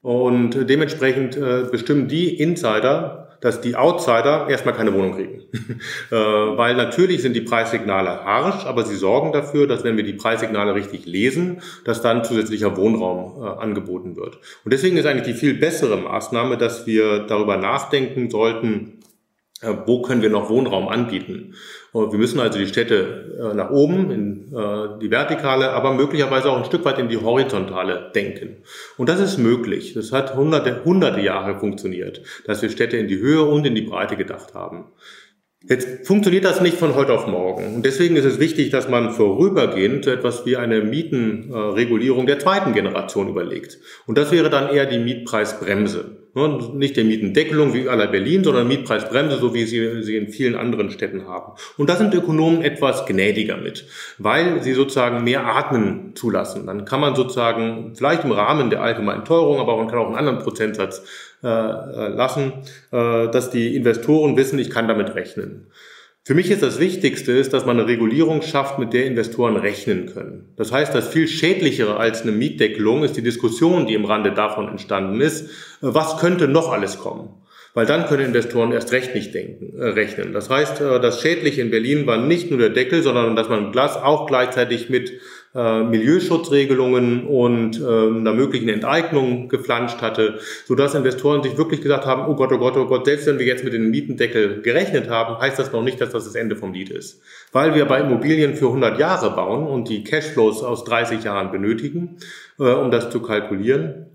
[0.01, 5.41] Und dementsprechend äh, bestimmen die Insider, dass die Outsider erstmal keine Wohnung kriegen.
[6.11, 10.13] äh, weil natürlich sind die Preissignale harsch, aber sie sorgen dafür, dass wenn wir die
[10.13, 14.39] Preissignale richtig lesen, dass dann zusätzlicher Wohnraum äh, angeboten wird.
[14.63, 18.99] Und deswegen ist eigentlich die viel bessere Maßnahme, dass wir darüber nachdenken sollten,
[19.59, 21.55] äh, wo können wir noch Wohnraum anbieten.
[21.93, 26.57] Wir müssen also die Städte äh, nach oben, in äh, die vertikale, aber möglicherweise auch
[26.57, 28.57] ein Stück weit in die horizontale denken.
[28.97, 29.93] Und das ist möglich.
[29.93, 33.83] Das hat hunderte, hunderte Jahre funktioniert, dass wir Städte in die Höhe und in die
[33.83, 34.85] Breite gedacht haben.
[35.65, 37.75] Jetzt funktioniert das nicht von heute auf morgen.
[37.75, 43.29] Und deswegen ist es wichtig, dass man vorübergehend etwas wie eine Mietenregulierung der zweiten Generation
[43.29, 43.79] überlegt.
[44.05, 46.17] Und das wäre dann eher die Mietpreisbremse.
[46.73, 50.89] Nicht der Mietendeckelung wie aller Berlin, sondern Mietpreisbremse, so wie sie sie in vielen anderen
[50.89, 51.53] Städten haben.
[51.77, 53.85] Und da sind Ökonomen etwas gnädiger mit,
[54.17, 56.65] weil sie sozusagen mehr Atmen zulassen.
[56.65, 60.17] Dann kann man sozusagen vielleicht im Rahmen der allgemeinen Teuerung, aber man kann auch einen
[60.17, 61.05] anderen Prozentsatz
[61.43, 62.53] äh, äh, lassen,
[62.91, 65.67] äh, dass die Investoren wissen, ich kann damit rechnen.
[66.23, 70.05] Für mich ist das Wichtigste, ist, dass man eine Regulierung schafft, mit der Investoren rechnen
[70.05, 70.53] können.
[70.55, 74.69] Das heißt, das viel schädlichere als eine Mietdeckelung ist die Diskussion, die im Rande davon
[74.69, 75.49] entstanden ist,
[75.81, 77.29] was könnte noch alles kommen.
[77.73, 80.31] Weil dann können Investoren erst recht nicht denken, äh, rechnen.
[80.31, 83.73] Das heißt, äh, das Schädliche in Berlin war nicht nur der Deckel, sondern dass man
[83.73, 85.11] Glas auch gleichzeitig mit
[85.55, 92.25] äh, Milieuschutzregelungen und äh, einer möglichen Enteignung geflanscht hatte, sodass Investoren sich wirklich gesagt haben,
[92.27, 95.39] oh Gott, oh Gott, oh Gott, selbst wenn wir jetzt mit dem Mietendeckel gerechnet haben,
[95.39, 97.21] heißt das noch nicht, dass das das Ende vom Lied ist.
[97.51, 102.17] Weil wir bei Immobilien für 100 Jahre bauen und die Cashflows aus 30 Jahren benötigen,
[102.59, 104.07] äh, um das zu kalkulieren,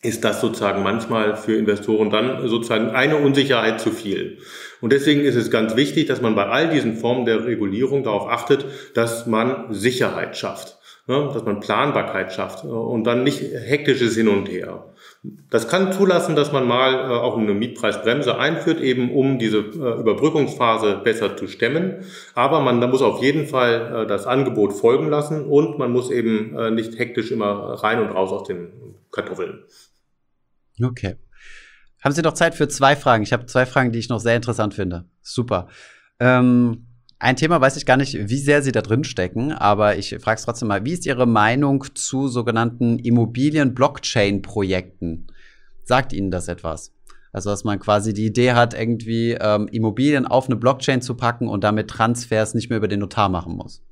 [0.00, 4.38] ist das sozusagen manchmal für Investoren dann sozusagen eine Unsicherheit zu viel.
[4.80, 8.30] Und deswegen ist es ganz wichtig, dass man bei all diesen Formen der Regulierung darauf
[8.30, 8.64] achtet,
[8.94, 10.77] dass man Sicherheit schafft
[11.08, 14.94] ne, dass man Planbarkeit schafft äh, und dann nicht hektisches Hin und Her.
[15.50, 20.00] Das kann zulassen, dass man mal äh, auch eine Mietpreisbremse einführt, eben um diese äh,
[20.00, 22.04] Überbrückungsphase besser zu stemmen.
[22.34, 26.98] Aber man muss auf jeden Fall das Angebot folgen lassen und man muss eben nicht
[26.98, 28.72] hektisch immer rein und raus aus den
[29.10, 29.64] Kartoffeln.
[30.82, 31.16] Okay.
[32.04, 33.22] Haben Sie noch Zeit für zwei Fragen?
[33.22, 35.06] Ich habe zwei Fragen, die ich noch sehr interessant finde.
[35.22, 35.68] Super.
[36.20, 36.87] Ähm
[37.20, 40.38] ein Thema weiß ich gar nicht, wie sehr Sie da drin stecken, aber ich frage
[40.38, 40.84] es trotzdem mal.
[40.84, 45.26] Wie ist Ihre Meinung zu sogenannten Immobilien-Blockchain-Projekten?
[45.82, 46.92] Sagt Ihnen das etwas?
[47.32, 51.48] Also, dass man quasi die Idee hat, irgendwie ähm, Immobilien auf eine Blockchain zu packen
[51.48, 53.82] und damit Transfers nicht mehr über den Notar machen muss.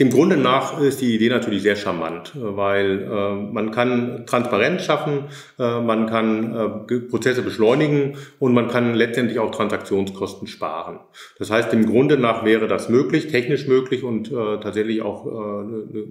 [0.00, 5.24] Dem Grunde nach ist die Idee natürlich sehr charmant, weil äh, man kann Transparenz schaffen,
[5.58, 11.00] äh, man kann äh, Prozesse beschleunigen und man kann letztendlich auch Transaktionskosten sparen.
[11.38, 15.28] Das heißt, dem Grunde nach wäre das möglich, technisch möglich und äh, tatsächlich auch äh,
[15.28, 16.06] eine, eine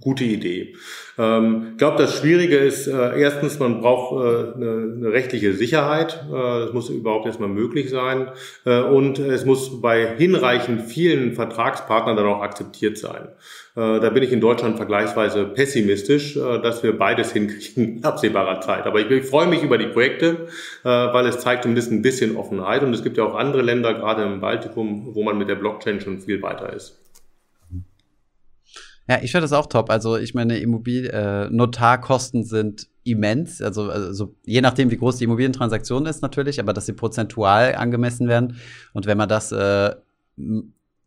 [0.00, 0.74] gute Idee.
[1.18, 6.24] Ähm, ich glaube, das Schwierige ist äh, erstens, man braucht äh, eine, rechtliche Sicherheit.
[6.28, 8.28] Äh, das muss überhaupt erstmal möglich sein
[8.64, 13.28] äh, und es muss bei hinreichend vielen Vertragspartnern dann auch akzeptiert sein.
[13.76, 18.60] Äh, da bin ich in Deutschland vergleichsweise pessimistisch, äh, dass wir beides hinkriegen in absehbarer
[18.60, 18.86] Zeit.
[18.86, 20.48] Aber ich, freue mich über die Projekte,
[20.82, 22.82] äh, weil es zeigt zumindest ein bisschen Offenheit.
[22.82, 26.00] Und es gibt ja auch andere Länder, gerade im Baltikum, wo man mit der Blockchain
[26.00, 27.05] schon viel weiter ist.
[29.08, 29.90] Ja, ich finde das auch top.
[29.90, 33.62] Also ich meine, Immobil äh, Notarkosten sind immens.
[33.62, 38.26] Also, also je nachdem, wie groß die Immobilientransaktion ist natürlich, aber dass sie prozentual angemessen
[38.28, 38.56] werden.
[38.92, 39.94] Und wenn man das äh,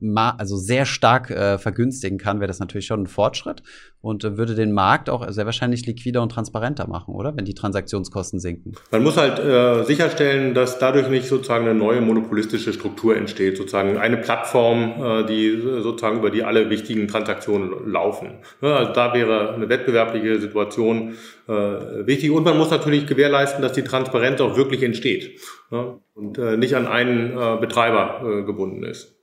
[0.01, 3.63] also sehr stark äh, vergünstigen kann, wäre das natürlich schon ein Fortschritt
[4.01, 7.35] und äh, würde den Markt auch sehr wahrscheinlich liquider und transparenter machen, oder?
[7.35, 8.75] Wenn die Transaktionskosten sinken.
[8.91, 13.97] Man muss halt äh, sicherstellen, dass dadurch nicht sozusagen eine neue monopolistische Struktur entsteht, sozusagen
[13.97, 18.39] eine Plattform, äh, die sozusagen über die alle wichtigen Transaktionen laufen.
[18.61, 21.15] Ja, also da wäre eine wettbewerbliche Situation
[21.47, 25.39] äh, wichtig und man muss natürlich gewährleisten, dass die Transparenz auch wirklich entsteht
[25.71, 29.18] ja, und äh, nicht an einen äh, Betreiber äh, gebunden ist.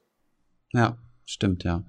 [0.72, 1.84] Ja, stimmt, ja.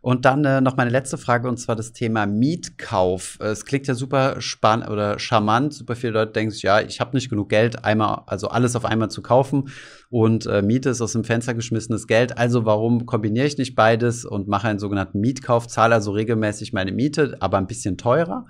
[0.00, 3.38] Und dann äh, noch meine letzte Frage und zwar das Thema Mietkauf.
[3.40, 5.74] Es klingt ja super spannend oder charmant.
[5.74, 8.84] Super viele Leute denken sich, ja, ich habe nicht genug Geld, einmal, also alles auf
[8.84, 9.70] einmal zu kaufen
[10.10, 12.38] und äh, Miete ist aus dem Fenster geschmissenes Geld.
[12.38, 16.92] Also warum kombiniere ich nicht beides und mache einen sogenannten Mietkauf, zahle also regelmäßig meine
[16.92, 18.46] Miete, aber ein bisschen teurer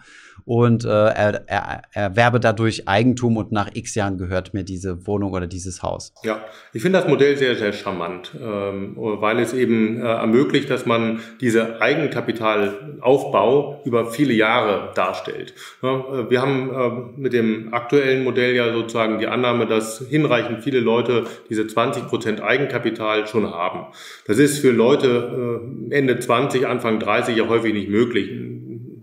[0.46, 5.32] und äh, er, er, erwerbe dadurch Eigentum und nach x Jahren gehört mir diese Wohnung
[5.32, 6.14] oder dieses Haus.
[6.22, 10.86] Ja, ich finde das Modell sehr, sehr charmant, ähm, weil es eben äh, ermöglicht, dass
[10.86, 15.52] man diese Eigenkapitalaufbau über viele Jahre darstellt.
[15.82, 20.62] Ja, äh, wir haben äh, mit dem aktuellen Modell ja sozusagen die Annahme, dass hinreichend
[20.62, 23.86] viele Leute diese 20 Prozent Eigenkapital schon haben.
[24.26, 28.30] Das ist für Leute äh, Ende 20, Anfang 30 ja häufig nicht möglich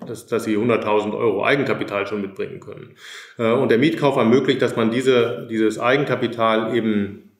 [0.07, 2.95] dass, dass sie 100.000 Euro Eigenkapital schon mitbringen können.
[3.37, 7.31] Äh, und der Mietkauf ermöglicht, dass man diese, dieses Eigenkapital eben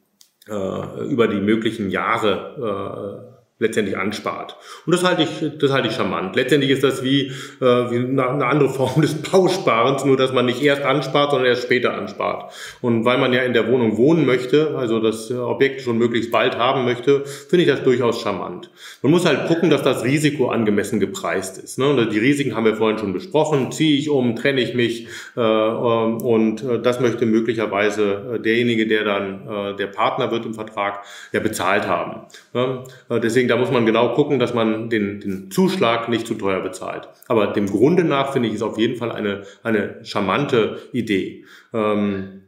[0.48, 3.33] äh, über die möglichen Jahre äh,
[3.64, 4.56] letztendlich anspart.
[4.86, 6.36] Und das halte ich, das halte ich charmant.
[6.36, 10.62] Letztendlich ist das wie, äh, wie eine andere Form des Bausparens, nur dass man nicht
[10.62, 12.54] erst anspart, sondern erst später anspart.
[12.82, 16.58] Und weil man ja in der Wohnung wohnen möchte, also das Objekt schon möglichst bald
[16.58, 18.70] haben möchte, finde ich das durchaus charmant.
[19.02, 21.80] Man muss halt gucken, dass das Risiko angemessen gepreist ist.
[21.80, 21.88] Ne?
[21.88, 23.72] Und die Risiken haben wir vorhin schon besprochen.
[23.72, 28.88] Ziehe ich um, trenne ich mich äh, ähm, und äh, das möchte möglicherweise äh, derjenige,
[28.88, 32.22] der dann äh, der Partner wird im Vertrag, ja bezahlt haben.
[32.54, 32.84] Ne?
[33.10, 36.60] Äh, deswegen da muss man genau gucken, dass man den, den Zuschlag nicht zu teuer
[36.62, 37.08] bezahlt.
[37.28, 41.46] Aber dem Grunde nach finde ich es auf jeden Fall eine, eine charmante Idee.
[41.72, 42.42] Ähm,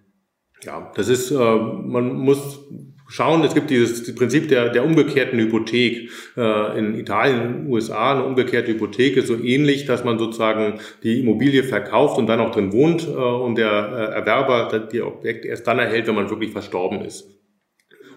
[0.64, 2.60] ja, das ist, äh, man muss
[3.08, 6.10] schauen, es gibt dieses Prinzip der, der umgekehrten Hypothek.
[6.36, 11.64] Äh, in Italien, USA, eine umgekehrte Hypothek ist so ähnlich, dass man sozusagen die Immobilie
[11.64, 15.78] verkauft und dann auch drin wohnt äh, und der äh, Erwerber die Objekte erst dann
[15.78, 17.35] erhält, wenn man wirklich verstorben ist.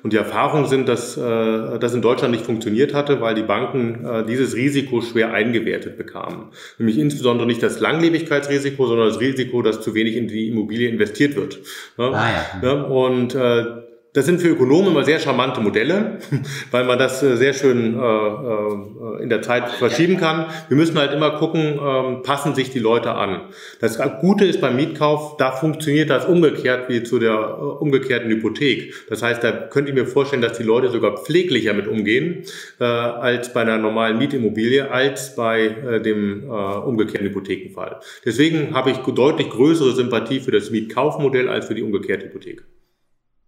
[0.02, 4.04] Und die Erfahrungen sind, dass äh, das in Deutschland nicht funktioniert hatte, weil die Banken
[4.04, 6.46] äh, dieses Risiko schwer eingewertet bekamen.
[6.78, 11.36] Nämlich insbesondere nicht das Langlebigkeitsrisiko, sondern das Risiko, dass zu wenig in die Immobilie investiert
[11.36, 11.58] wird.
[11.96, 12.10] Ja?
[12.10, 12.68] Ah, ja.
[12.68, 13.87] Ja, und äh,
[14.18, 16.18] das sind für Ökonomen immer sehr charmante Modelle,
[16.72, 20.46] weil man das äh, sehr schön äh, äh, in der Zeit verschieben kann.
[20.66, 23.42] Wir müssen halt immer gucken, ähm, passen sich die Leute an.
[23.80, 28.92] Das Gute ist beim Mietkauf, da funktioniert das umgekehrt wie zu der umgekehrten Hypothek.
[29.08, 32.42] Das heißt, da könnt ihr mir vorstellen, dass die Leute sogar pfleglicher mit umgehen
[32.78, 38.00] als bei einer normalen Mietimmobilie, als bei dem umgekehrten Hypothekenfall.
[38.24, 42.64] Deswegen habe ich deutlich größere Sympathie für das Mietkaufmodell als für die umgekehrte Hypothek.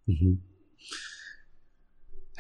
[0.07, 0.43] Mhm.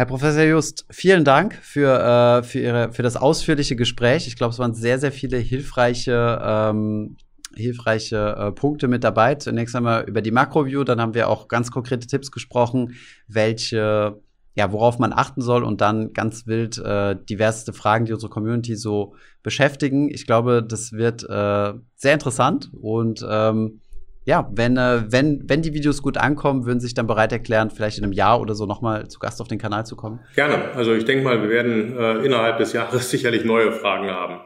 [0.01, 4.27] Herr Professor Just, vielen Dank für, äh, für, Ihre, für das ausführliche Gespräch.
[4.27, 7.19] Ich glaube, es waren sehr, sehr viele hilfreiche, ähm,
[7.55, 9.35] hilfreiche äh, Punkte mit dabei.
[9.35, 12.95] Zunächst einmal über die Makroview, dann haben wir auch ganz konkrete Tipps gesprochen,
[13.29, 14.19] welche,
[14.55, 18.77] ja, worauf man achten soll und dann ganz wild äh, diverseste Fragen, die unsere Community
[18.77, 19.13] so
[19.43, 20.09] beschäftigen.
[20.09, 23.83] Ich glaube, das wird äh, sehr interessant und ähm,
[24.31, 27.69] ja, wenn, äh, wenn, wenn die Videos gut ankommen, würden Sie sich dann bereit erklären,
[27.69, 30.21] vielleicht in einem Jahr oder so nochmal zu Gast auf den Kanal zu kommen?
[30.37, 30.71] Gerne.
[30.77, 34.43] Also ich denke mal, wir werden äh, innerhalb des Jahres sicherlich neue Fragen haben.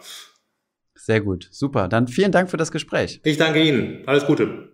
[0.95, 1.49] Sehr gut.
[1.51, 1.89] Super.
[1.89, 3.21] Dann vielen Dank für das Gespräch.
[3.25, 4.05] Ich danke Ihnen.
[4.07, 4.74] Alles Gute.